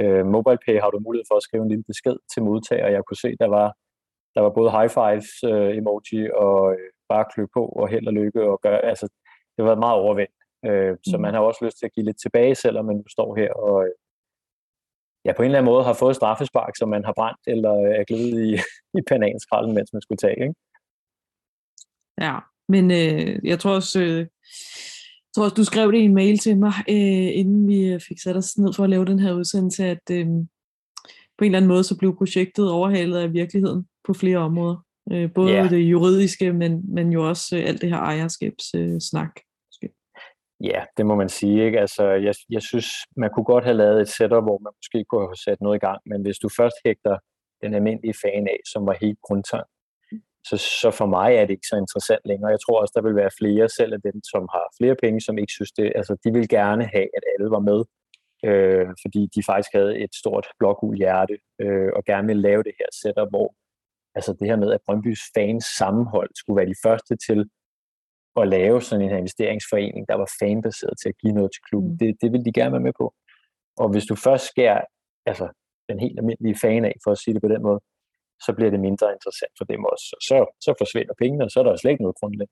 Øh, 0.01 0.25
MobilePay 0.33 0.77
har 0.83 0.91
du 0.91 0.99
mulighed 1.07 1.27
for 1.31 1.37
at 1.37 1.47
skrive 1.47 1.63
en 1.63 1.73
lille 1.73 1.85
besked 1.93 2.17
til 2.33 2.43
modtager, 2.43 2.85
og 2.87 2.93
jeg 2.93 3.03
kunne 3.05 3.23
se, 3.25 3.31
der 3.43 3.51
var 3.59 3.69
der 4.35 4.41
var 4.41 4.51
både 4.51 4.71
high 4.71 4.91
fives 4.97 5.31
øh, 5.45 5.77
emoji 5.79 6.31
og 6.31 6.73
øh, 6.73 6.89
bare 7.09 7.25
klø 7.33 7.47
på 7.55 7.63
og 7.67 7.89
held 7.89 8.07
og 8.07 8.13
lykke 8.13 8.43
og 8.51 8.61
gøre, 8.63 8.85
altså 8.85 9.07
det 9.57 9.65
var 9.65 9.75
meget 9.75 9.99
overvendt. 10.05 10.39
Øh, 10.67 10.97
så 11.11 11.17
mm. 11.17 11.23
man 11.23 11.35
har 11.35 11.41
også 11.41 11.65
lyst 11.65 11.79
til 11.79 11.87
at 11.87 11.93
give 11.93 12.07
lidt 12.07 12.21
tilbage, 12.21 12.55
selvom 12.55 12.85
man 12.85 12.97
nu 12.97 13.05
står 13.09 13.37
her 13.37 13.53
og 13.53 13.85
øh, 13.85 13.93
ja, 15.25 15.33
på 15.33 15.43
en 15.43 15.47
eller 15.47 15.59
anden 15.59 15.73
måde 15.73 15.85
har 15.85 15.93
fået 15.93 16.17
straffespark, 16.17 16.77
som 16.77 16.89
man 16.89 17.05
har 17.05 17.13
brændt 17.13 17.41
eller 17.47 17.75
øh, 17.75 17.95
er 18.01 18.05
glædet 18.05 18.45
i, 18.51 18.51
i 18.99 19.01
pananskralden, 19.09 19.75
mens 19.75 19.93
man 19.93 20.03
skulle 20.03 20.23
tage, 20.25 20.43
ikke? 20.43 20.55
Ja, 22.21 22.39
men 22.69 22.91
øh, 22.91 23.49
jeg 23.51 23.59
tror 23.61 23.75
også, 23.75 24.01
øh, 24.01 24.19
jeg 25.27 25.35
tror 25.35 25.45
også, 25.45 25.55
du 25.55 25.65
skrev 25.65 25.93
det 25.93 25.99
i 25.99 26.05
en 26.05 26.15
mail 26.15 26.39
til 26.39 26.59
mig, 26.59 26.73
øh, 26.89 27.31
inden 27.41 27.69
vi 27.69 27.93
øh, 27.93 28.01
fik 28.01 28.19
sat 28.21 28.37
os 28.37 28.59
ned 28.59 28.73
for 28.73 28.85
at 28.85 28.91
lave 28.91 29.05
den 29.05 29.19
her 29.19 29.33
udsendelse, 29.33 29.85
at 29.85 30.11
øh, 30.11 30.27
på 31.39 31.45
en 31.45 31.47
eller 31.47 31.59
anden 31.59 31.69
måde, 31.69 31.85
så 31.85 31.99
blev 31.99 32.17
projektet 32.17 32.71
overhalet 32.71 33.19
af 33.19 33.33
virkeligheden 33.33 33.89
på 34.07 34.13
flere 34.13 34.39
områder. 34.39 34.77
Øh, 35.13 35.33
både 35.35 35.53
yeah. 35.53 35.71
det 35.71 35.79
juridiske, 35.79 36.53
men, 36.53 36.95
men 36.95 37.13
jo 37.13 37.29
også 37.29 37.57
øh, 37.57 37.69
alt 37.69 37.81
det 37.83 37.91
her 37.91 37.99
ejerskabssnak. 37.99 39.35
Øh, 39.83 39.91
ja, 40.61 40.85
det 40.97 41.07
må 41.07 41.15
man 41.15 41.29
sige. 41.29 41.65
Ikke? 41.65 41.81
Altså, 41.81 42.05
jeg, 42.05 42.35
jeg 42.51 42.63
synes, 42.63 42.87
man 43.17 43.31
kunne 43.35 43.45
godt 43.45 43.65
have 43.65 43.77
lavet 43.77 44.01
et 44.01 44.09
setup, 44.09 44.45
hvor 44.45 44.59
man 44.59 44.73
måske 44.81 45.05
kunne 45.05 45.27
have 45.27 45.45
sat 45.47 45.61
noget 45.61 45.77
i 45.77 45.85
gang, 45.87 46.01
men 46.07 46.23
hvis 46.23 46.39
du 46.39 46.49
først 46.49 46.77
hægter 46.87 47.19
den 47.63 47.75
almindelige 47.75 48.15
fan 48.25 48.47
af, 48.47 48.59
som 48.73 48.87
var 48.87 48.97
helt 49.01 49.19
grundtang, 49.27 49.67
så, 50.49 50.57
så 50.83 50.91
for 50.91 51.07
mig 51.07 51.35
er 51.35 51.45
det 51.45 51.51
ikke 51.51 51.73
så 51.73 51.77
interessant 51.77 52.23
længere. 52.25 52.51
Jeg 52.51 52.61
tror 52.61 52.81
også, 52.81 52.93
der 52.97 53.03
vil 53.03 53.17
være 53.17 53.37
flere, 53.41 53.69
selv 53.69 53.93
af 53.95 54.03
dem, 54.09 54.21
som 54.33 54.43
har 54.55 54.67
flere 54.79 54.97
penge, 55.03 55.21
som 55.21 55.39
ikke 55.39 55.53
synes 55.53 55.73
det. 55.73 55.93
Altså, 55.99 56.17
de 56.25 56.33
vil 56.33 56.49
gerne 56.49 56.85
have, 56.95 57.09
at 57.17 57.25
alle 57.33 57.51
var 57.57 57.63
med, 57.71 57.81
øh, 58.49 58.89
fordi 59.03 59.23
de 59.35 59.43
faktisk 59.51 59.73
havde 59.79 59.93
et 60.05 60.15
stort 60.23 60.47
blågul 60.59 60.97
hjerte, 60.97 61.37
øh, 61.63 61.91
og 61.97 62.03
gerne 62.05 62.27
vil 62.27 62.37
lave 62.37 62.63
det 62.63 62.75
her 62.81 62.91
setup, 63.03 63.29
hvor 63.35 63.49
altså 64.15 64.33
det 64.39 64.49
her 64.49 64.57
med, 64.57 64.73
at 64.73 64.81
Brøndbys 64.87 65.23
fans 65.37 65.65
sammenhold 65.65 66.31
skulle 66.35 66.57
være 66.61 66.73
de 66.73 66.83
første 66.87 67.17
til 67.27 67.41
at 68.41 68.49
lave 68.49 68.83
sådan 68.83 69.05
en 69.05 69.11
her 69.11 69.17
investeringsforening, 69.25 70.09
der 70.09 70.15
var 70.15 70.31
fanbaseret 70.41 70.95
til 71.03 71.09
at 71.09 71.19
give 71.23 71.33
noget 71.33 71.51
til 71.53 71.63
klubben. 71.69 71.93
Mm. 71.93 71.99
Det, 71.99 72.09
det 72.23 72.33
vil 72.33 72.45
de 72.45 72.53
gerne 72.53 72.73
være 72.73 72.87
med 72.89 72.97
på. 73.01 73.15
Og 73.83 73.89
hvis 73.93 74.07
du 74.11 74.15
først 74.27 74.45
skærer 74.53 74.81
altså, 75.27 75.47
den 75.89 76.01
helt 76.01 76.19
almindelige 76.19 76.59
fan 76.65 76.85
af, 76.85 76.95
for 77.05 77.11
at 77.13 77.19
sige 77.19 77.35
det 77.35 77.43
på 77.43 77.53
den 77.55 77.63
måde, 77.63 77.81
så 78.45 78.51
bliver 78.57 78.71
det 78.71 78.81
mindre 78.81 79.13
interessant 79.17 79.55
for 79.59 79.65
dem 79.65 79.85
også. 79.93 80.07
Så, 80.29 80.37
så 80.65 80.71
forsvinder 80.79 81.15
pengene, 81.23 81.45
og 81.45 81.51
så 81.51 81.61
er 81.61 81.65
der 81.65 81.77
slet 81.77 81.91
ikke 81.91 82.07
noget 82.07 82.21
grundlag. 82.21 82.49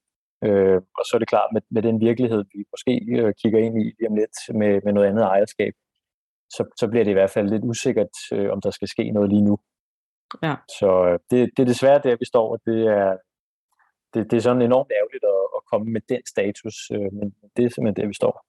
Øh, 0.47 0.79
og 0.99 1.05
så 1.07 1.13
er 1.15 1.19
det 1.19 1.29
klart, 1.29 1.51
med, 1.55 1.63
med 1.71 1.83
den 1.83 2.01
virkelighed, 2.01 2.43
vi 2.55 2.61
måske 2.75 2.95
øh, 3.19 3.35
kigger 3.41 3.61
ind 3.67 3.75
i 3.83 3.85
lige 3.99 4.09
om 4.11 4.17
lidt 4.23 4.37
med, 4.61 4.73
med 4.85 4.93
noget 4.93 5.09
andet 5.09 5.25
ejerskab, 5.25 5.75
så, 6.57 6.63
så 6.81 6.89
bliver 6.89 7.05
det 7.05 7.11
i 7.11 7.19
hvert 7.19 7.35
fald 7.37 7.49
lidt 7.49 7.65
usikkert, 7.65 8.15
øh, 8.33 8.53
om 8.55 8.61
der 8.61 8.71
skal 8.71 8.89
ske 8.89 9.11
noget 9.11 9.29
lige 9.31 9.45
nu. 9.49 9.59
Ja. 10.43 10.55
Så 10.81 11.07
øh, 11.07 11.19
det, 11.31 11.51
det 11.57 11.63
er 11.63 11.67
desværre 11.67 12.01
der, 12.05 12.17
vi 12.17 12.25
står, 12.25 12.53
og 12.53 12.61
det 12.67 12.87
er, 12.87 13.17
det, 14.15 14.31
det 14.31 14.37
er 14.37 14.41
sådan 14.41 14.63
enormt 14.63 14.93
ærgerligt 15.01 15.25
at, 15.25 15.43
at 15.57 15.63
komme 15.71 15.93
med 15.93 16.01
den 16.09 16.23
status, 16.27 16.91
øh, 16.91 17.13
men 17.13 17.35
det 17.57 17.65
er 17.65 17.69
simpelthen 17.69 17.97
der, 17.97 18.07
vi 18.07 18.15
står. 18.15 18.47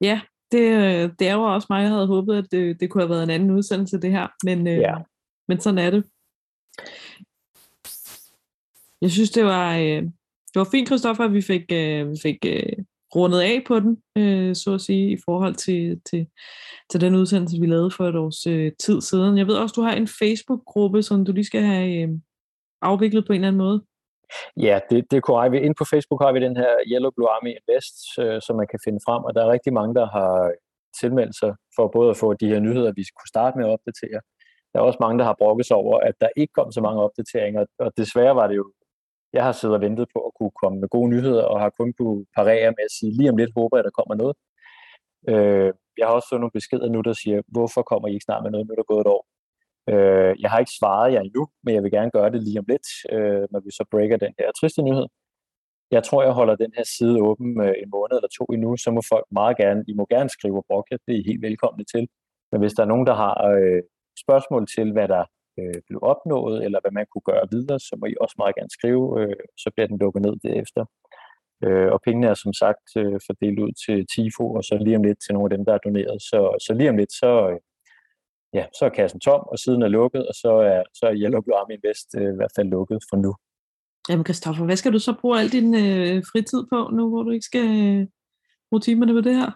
Ja, 0.00 0.20
det, 0.52 0.66
øh, 0.82 1.10
det 1.18 1.28
er 1.28 1.34
jo 1.34 1.42
også 1.42 1.66
mig, 1.70 1.82
jeg 1.82 1.90
havde 1.90 2.06
håbet, 2.06 2.36
at 2.36 2.46
det, 2.50 2.80
det 2.80 2.90
kunne 2.90 3.02
have 3.02 3.10
været 3.10 3.22
en 3.22 3.30
anden 3.30 3.50
udsendelse, 3.50 4.00
det 4.00 4.10
her, 4.10 4.28
men, 4.44 4.66
øh, 4.66 4.78
ja. 4.78 4.94
men 5.48 5.60
sådan 5.60 5.78
er 5.78 5.90
det. 5.90 6.04
Jeg 9.00 9.10
synes, 9.10 9.30
det 9.30 9.44
var, 9.44 9.76
øh, 9.76 10.02
det 10.52 10.54
var 10.54 10.68
fint, 10.70 10.88
Christoffer, 10.88 11.24
at 11.24 11.32
vi 11.32 11.42
fik, 11.42 11.72
øh, 11.72 12.10
vi 12.10 12.16
fik 12.22 12.38
øh, 12.46 12.84
rundet 13.14 13.40
af 13.40 13.62
på 13.66 13.80
den, 13.80 14.02
øh, 14.18 14.54
så 14.54 14.74
at 14.74 14.80
sige, 14.80 15.10
i 15.10 15.18
forhold 15.24 15.54
til, 15.54 16.00
til, 16.10 16.26
til 16.90 17.00
den 17.00 17.14
udsendelse, 17.14 17.60
vi 17.60 17.66
lavede 17.66 17.90
for 17.90 18.04
et 18.08 18.16
års 18.16 18.46
øh, 18.46 18.72
tid 18.80 19.00
siden. 19.00 19.38
Jeg 19.38 19.46
ved 19.46 19.56
også, 19.56 19.72
du 19.72 19.82
har 19.82 19.94
en 19.94 20.08
Facebook-gruppe, 20.08 21.02
som 21.02 21.24
du 21.24 21.32
lige 21.32 21.44
skal 21.44 21.62
have 21.62 22.02
øh, 22.02 22.08
afviklet 22.82 23.26
på 23.26 23.32
en 23.32 23.36
eller 23.36 23.48
anden 23.48 23.64
måde. 23.66 23.82
Ja, 24.56 24.80
det, 24.90 25.04
det 25.10 25.16
er 25.16 25.20
korrekt. 25.20 25.54
Inde 25.54 25.74
på 25.78 25.84
Facebook 25.92 26.22
har 26.22 26.32
vi 26.32 26.40
den 26.40 26.56
her 26.56 26.72
Yellow 26.92 27.10
Blue 27.16 27.28
Army 27.28 27.50
Invest, 27.58 27.96
øh, 28.20 28.40
som 28.46 28.56
man 28.56 28.68
kan 28.72 28.80
finde 28.84 29.00
frem, 29.06 29.22
og 29.24 29.34
der 29.34 29.42
er 29.44 29.52
rigtig 29.52 29.72
mange, 29.72 29.94
der 29.94 30.06
har 30.16 30.52
tilmeldt 31.00 31.36
sig 31.38 31.52
for 31.76 31.88
både 31.96 32.10
at 32.10 32.16
få 32.16 32.34
de 32.34 32.48
her 32.52 32.60
nyheder, 32.60 32.92
vi 32.98 33.04
kunne 33.16 33.34
starte 33.34 33.58
med 33.58 33.66
at 33.66 33.72
opdatere. 33.76 34.20
Der 34.70 34.76
er 34.78 34.84
også 34.84 35.00
mange, 35.00 35.18
der 35.18 35.24
har 35.24 35.36
brokket 35.38 35.66
sig 35.66 35.76
over, 35.76 35.96
at 36.08 36.14
der 36.20 36.28
ikke 36.36 36.52
kom 36.58 36.72
så 36.72 36.80
mange 36.80 37.02
opdateringer, 37.02 37.64
og 37.78 37.92
desværre 37.96 38.36
var 38.36 38.46
det 38.46 38.56
jo 38.56 38.72
jeg 39.36 39.44
har 39.44 39.52
siddet 39.52 39.76
og 39.78 39.82
ventet 39.86 40.06
på 40.14 40.20
at 40.28 40.32
kunne 40.38 40.54
komme 40.62 40.76
med 40.82 40.88
gode 40.96 41.10
nyheder, 41.14 41.44
og 41.50 41.56
har 41.60 41.70
kun 41.70 41.92
kunne 41.98 42.26
parere 42.38 42.68
med 42.76 42.84
at 42.88 42.94
sige, 42.98 43.12
lige 43.18 43.30
om 43.32 43.36
lidt 43.36 43.52
håber 43.58 43.76
jeg, 43.76 43.84
der 43.88 43.98
kommer 43.98 44.14
noget. 44.22 44.34
Øh, 45.32 45.70
jeg 45.98 46.04
har 46.06 46.14
også 46.14 46.28
fået 46.30 46.40
nogle 46.42 46.56
beskeder 46.58 46.88
nu, 46.88 47.00
der 47.08 47.14
siger, 47.22 47.38
hvorfor 47.54 47.82
kommer 47.90 48.06
I 48.08 48.12
ikke 48.16 48.28
snart 48.28 48.42
med 48.42 48.50
noget, 48.50 48.66
nu 48.66 48.72
er 48.72 48.80
der 48.80 48.92
gået 48.92 49.04
et 49.06 49.12
år. 49.16 49.22
Øh, 49.92 50.32
jeg 50.42 50.50
har 50.50 50.58
ikke 50.58 50.78
svaret 50.80 51.12
jer 51.12 51.20
endnu, 51.20 51.44
men 51.64 51.74
jeg 51.74 51.82
vil 51.82 51.90
gerne 51.98 52.10
gøre 52.16 52.30
det 52.34 52.40
lige 52.46 52.58
om 52.62 52.66
lidt, 52.72 52.88
øh, 53.14 53.44
når 53.52 53.60
vi 53.66 53.70
så 53.78 53.84
breaker 53.92 54.16
den 54.16 54.34
her 54.38 54.48
triste 54.60 54.82
nyhed. 54.82 55.06
Jeg 55.90 56.02
tror, 56.04 56.22
jeg 56.22 56.32
holder 56.32 56.56
den 56.56 56.72
her 56.76 56.86
side 56.96 57.16
åben 57.28 57.50
øh, 57.66 57.74
en 57.82 57.90
måned 57.96 58.14
eller 58.18 58.32
to 58.38 58.44
endnu, 58.44 58.76
så 58.76 58.90
må 58.96 59.00
folk 59.12 59.26
meget 59.40 59.56
gerne, 59.62 59.84
I 59.88 59.94
må 60.00 60.04
gerne 60.14 60.30
skrive 60.36 60.56
og 60.62 60.64
brokke, 60.68 60.98
det 61.06 61.12
er 61.14 61.20
I 61.20 61.28
helt 61.30 61.42
velkomne 61.42 61.84
til. 61.94 62.04
Men 62.50 62.60
hvis 62.60 62.74
der 62.76 62.82
er 62.82 62.92
nogen, 62.92 63.06
der 63.06 63.16
har 63.24 63.34
øh, 63.52 63.82
spørgsmål 64.24 64.62
til, 64.76 64.92
hvad 64.92 65.08
der 65.08 65.24
øh, 65.60 65.78
blev 65.86 65.98
opnået, 66.12 66.64
eller 66.64 66.78
hvad 66.82 66.92
man 66.98 67.06
kunne 67.12 67.28
gøre 67.30 67.46
videre, 67.54 67.78
så 67.80 67.96
må 68.00 68.06
I 68.06 68.14
også 68.20 68.34
meget 68.38 68.54
gerne 68.58 68.76
skrive, 68.78 69.04
øh, 69.20 69.36
så 69.62 69.68
bliver 69.74 69.86
den 69.90 69.98
lukket 69.98 70.22
ned 70.26 70.34
derefter. 70.46 70.84
Øh, 71.64 71.88
og 71.94 72.00
pengene 72.06 72.26
er 72.32 72.34
som 72.34 72.52
sagt 72.62 72.86
øh, 73.00 73.18
fordelt 73.26 73.58
ud 73.64 73.72
til 73.84 73.98
TIFO, 74.12 74.44
og 74.58 74.64
så 74.64 74.74
lige 74.86 74.96
om 74.96 75.04
lidt 75.08 75.20
til 75.24 75.34
nogle 75.34 75.46
af 75.48 75.56
dem, 75.56 75.64
der 75.66 75.74
er 75.74 75.82
doneret. 75.86 76.18
Så, 76.30 76.40
så 76.66 76.70
lige 76.78 76.90
om 76.90 76.96
lidt, 76.96 77.12
så, 77.12 77.30
øh, 77.50 77.58
ja, 78.58 78.64
så 78.78 78.82
er 78.84 78.92
kassen 78.98 79.20
tom, 79.20 79.42
og 79.52 79.58
siden 79.58 79.82
er 79.82 79.88
lukket, 79.88 80.22
og 80.30 80.34
så 80.42 80.52
er, 80.72 80.82
så 80.98 81.06
er 81.06 81.14
Yellow 81.22 81.40
Blue 81.40 81.56
Army 81.60 81.74
Invest 81.76 82.08
øh, 82.18 82.32
i 82.34 82.36
hvert 82.38 82.54
fald 82.56 82.68
lukket 82.76 83.00
for 83.10 83.16
nu. 83.16 83.32
Jamen 84.08 84.24
Kristoffer, 84.24 84.64
hvad 84.64 84.76
skal 84.76 84.92
du 84.92 84.98
så 84.98 85.14
bruge 85.20 85.40
al 85.40 85.48
din 85.48 85.74
øh, 85.74 86.22
fritid 86.30 86.62
på 86.72 86.78
nu, 86.96 87.08
hvor 87.10 87.22
du 87.22 87.30
ikke 87.30 87.46
skal 87.52 87.66
øh, 87.82 88.06
bruge 88.68 88.80
timerne 88.80 89.12
på 89.12 89.20
det 89.20 89.34
her? 89.40 89.50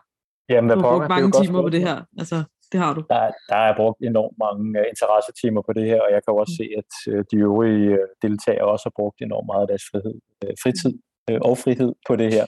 Jamen, 0.49 0.69
hvad 0.69 0.77
du 0.77 0.83
har 0.83 0.99
brugt 0.99 1.09
mange 1.09 1.31
timer 1.41 1.63
på 1.63 1.69
det 1.69 1.81
her. 1.81 1.99
Altså, 2.19 2.37
det 2.73 2.81
har 2.81 2.95
du. 2.95 3.01
Der, 3.09 3.31
der 3.49 3.61
er 3.69 3.77
brugt 3.77 4.01
enormt 4.01 4.37
mange 4.45 4.81
uh, 4.81 4.87
interessetimer 4.93 5.63
på 5.63 5.73
det 5.73 5.87
her, 5.91 6.01
og 6.07 6.11
jeg 6.15 6.21
kan 6.25 6.35
også 6.35 6.57
mm. 6.57 6.61
se, 6.61 6.67
at 6.81 6.93
uh, 7.13 7.25
de 7.31 7.37
øvrige 7.37 7.89
uh, 7.93 8.09
deltagere 8.23 8.71
også 8.73 8.85
har 8.89 8.95
brugt 9.01 9.19
enormt 9.21 9.49
meget 9.53 9.65
af 9.65 9.69
deres 9.73 9.85
frihed, 9.91 10.15
fritid 10.63 10.95
og 11.49 11.59
frihed 11.59 11.93
på 12.09 12.17
det 12.17 12.35
her. 12.35 12.47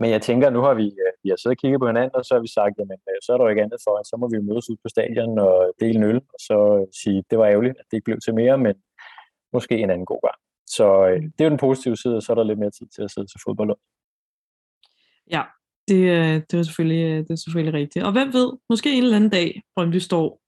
Men 0.00 0.10
jeg 0.10 0.22
tænker, 0.22 0.50
nu 0.50 0.60
har 0.66 0.74
vi, 0.74 0.86
vi 1.22 1.28
har 1.28 1.36
siddet 1.36 1.56
og 1.56 1.60
kigget 1.60 1.80
på 1.80 1.86
hinanden, 1.86 2.16
og 2.18 2.24
så 2.24 2.34
har 2.34 2.42
vi 2.46 2.52
sagt, 2.58 2.74
jamen, 2.78 2.98
så 3.24 3.28
er 3.32 3.36
der 3.36 3.44
jo 3.44 3.52
ikke 3.54 3.62
andet 3.62 3.80
for, 3.84 3.94
så 4.10 4.14
må 4.20 4.26
vi 4.34 4.46
mødes 4.48 4.70
ud 4.70 4.76
på 4.84 4.88
stadion 4.88 5.38
og 5.38 5.72
dele 5.80 5.96
en 5.98 6.04
øl, 6.10 6.20
og 6.34 6.40
så 6.48 6.58
sige, 7.02 7.24
det 7.30 7.38
var 7.38 7.46
ærgerligt, 7.46 7.78
at 7.80 7.84
det 7.88 7.96
ikke 7.96 8.04
blev 8.04 8.20
til 8.20 8.34
mere, 8.34 8.58
men 8.58 8.74
måske 9.52 9.74
en 9.78 9.90
anden 9.90 10.10
god 10.12 10.20
gang. 10.28 10.38
Så 10.76 10.86
uh, 11.02 11.20
det 11.34 11.40
er 11.40 11.48
jo 11.48 11.54
den 11.54 11.64
positive 11.66 11.96
side, 11.96 12.16
og 12.16 12.22
så 12.22 12.32
er 12.32 12.36
der 12.36 12.44
lidt 12.50 12.58
mere 12.58 12.70
tid 12.78 12.86
til 12.94 13.02
at 13.02 13.10
sidde 13.10 13.26
til 13.26 13.40
fodbold. 13.44 13.76
Ja, 15.30 15.42
det, 15.88 16.02
øh, 16.16 16.34
det, 16.50 16.54
er 16.58 16.62
selvfølgelig, 16.62 17.04
øh, 17.10 17.18
det 17.18 17.30
er 17.30 17.42
selvfølgelig 17.44 17.74
rigtigt. 17.80 18.04
Og 18.04 18.12
hvem 18.12 18.32
ved, 18.32 18.52
måske 18.70 18.92
en 18.92 19.02
eller 19.02 19.16
anden 19.16 19.30
dag, 19.30 19.62
Brøndby 19.74 19.96
står 19.96 20.40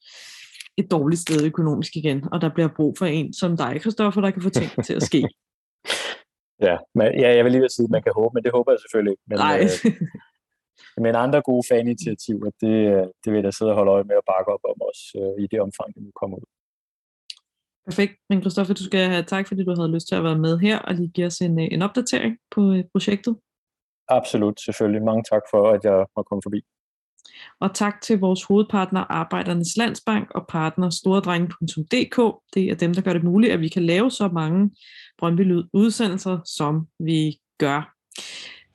et 0.80 0.90
dårligt 0.90 1.20
sted 1.20 1.44
økonomisk 1.44 1.96
igen, 1.96 2.18
og 2.32 2.40
der 2.40 2.50
bliver 2.54 2.68
brug 2.76 2.98
for 2.98 3.06
en 3.06 3.32
som 3.32 3.56
dig, 3.56 3.80
Kristoffer, 3.82 4.20
der 4.20 4.30
kan 4.30 4.42
få 4.42 4.50
ting 4.50 4.70
til 4.86 4.94
at 4.94 5.02
ske. 5.02 5.20
ja, 6.68 6.76
men, 6.94 7.06
ja, 7.22 7.28
jeg 7.36 7.44
vil 7.44 7.52
lige 7.52 7.68
sige, 7.68 7.88
at 7.88 7.90
man 7.96 8.02
kan 8.02 8.12
håbe, 8.16 8.32
men 8.34 8.42
det 8.44 8.52
håber 8.52 8.72
jeg 8.72 8.80
selvfølgelig 8.84 9.12
ikke. 9.14 9.26
Men, 9.30 9.38
Nej. 9.38 9.58
øh, 9.62 9.92
men 11.04 11.12
andre 11.24 11.42
gode 11.50 11.64
faninitiativer, 11.72 12.50
det, 12.62 12.74
det 13.22 13.30
vil 13.32 13.42
jeg 13.48 13.54
sidde 13.54 13.70
og 13.72 13.76
holde 13.78 13.92
øje 13.96 14.08
med 14.10 14.16
og 14.22 14.26
bakke 14.32 14.50
op 14.54 14.64
om 14.72 14.78
os 14.90 15.00
øh, 15.20 15.44
i 15.44 15.46
det 15.52 15.60
omfang, 15.66 15.88
det 15.94 16.02
nu 16.02 16.10
kommer 16.20 16.36
ud. 16.36 16.48
Perfekt. 17.88 18.14
Men 18.30 18.42
Kristoffer, 18.42 18.74
du 18.74 18.84
skal 18.84 19.08
have 19.08 19.22
tak, 19.22 19.48
fordi 19.48 19.64
du 19.64 19.74
havde 19.78 19.94
lyst 19.94 20.08
til 20.08 20.14
at 20.14 20.24
være 20.24 20.38
med 20.38 20.58
her 20.58 20.78
og 20.78 20.94
lige 20.94 21.08
give 21.08 21.26
os 21.26 21.38
en, 21.38 21.58
en 21.58 21.82
opdatering 21.82 22.38
på 22.54 22.60
projektet. 22.92 23.36
Absolut, 24.08 24.60
selvfølgelig. 24.60 25.02
Mange 25.02 25.24
tak 25.32 25.42
for, 25.50 25.70
at 25.70 25.84
jeg 25.84 26.06
må 26.16 26.22
komme 26.22 26.42
forbi. 26.44 26.60
Og 27.60 27.74
tak 27.74 28.00
til 28.00 28.20
vores 28.20 28.44
hovedpartner 28.44 29.00
Arbejdernes 29.00 29.76
Landsbank 29.76 30.30
og 30.30 30.46
partner 30.48 30.90
storedrenge.dk. 30.90 32.42
Det 32.54 32.70
er 32.70 32.74
dem, 32.74 32.94
der 32.94 33.02
gør 33.02 33.12
det 33.12 33.24
muligt, 33.24 33.52
at 33.52 33.60
vi 33.60 33.68
kan 33.68 33.82
lave 33.82 34.10
så 34.10 34.28
mange 34.28 34.70
Brøndby 35.18 35.40
Lyd 35.40 35.64
udsendelser, 35.72 36.38
som 36.44 36.88
vi 36.98 37.38
gør. 37.58 37.94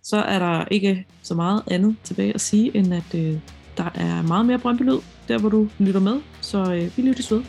Så 0.03 0.17
er 0.17 0.39
der 0.39 0.65
ikke 0.71 1.07
så 1.21 1.35
meget 1.35 1.63
andet 1.71 1.95
tilbage 2.03 2.33
at 2.33 2.41
sige, 2.41 2.77
end 2.77 2.93
at 2.93 3.15
øh, 3.15 3.39
der 3.77 3.89
er 3.95 4.27
meget 4.27 4.45
mere 4.45 4.59
Brøndby 4.59 4.81
Lyd, 4.81 4.99
der 5.27 5.39
hvor 5.39 5.49
du 5.49 5.67
lytter 5.79 6.01
med. 6.01 6.21
Så 6.41 6.57
øh, 6.57 6.97
vi 6.97 7.01
lyttes 7.01 7.31
ved. 7.31 7.43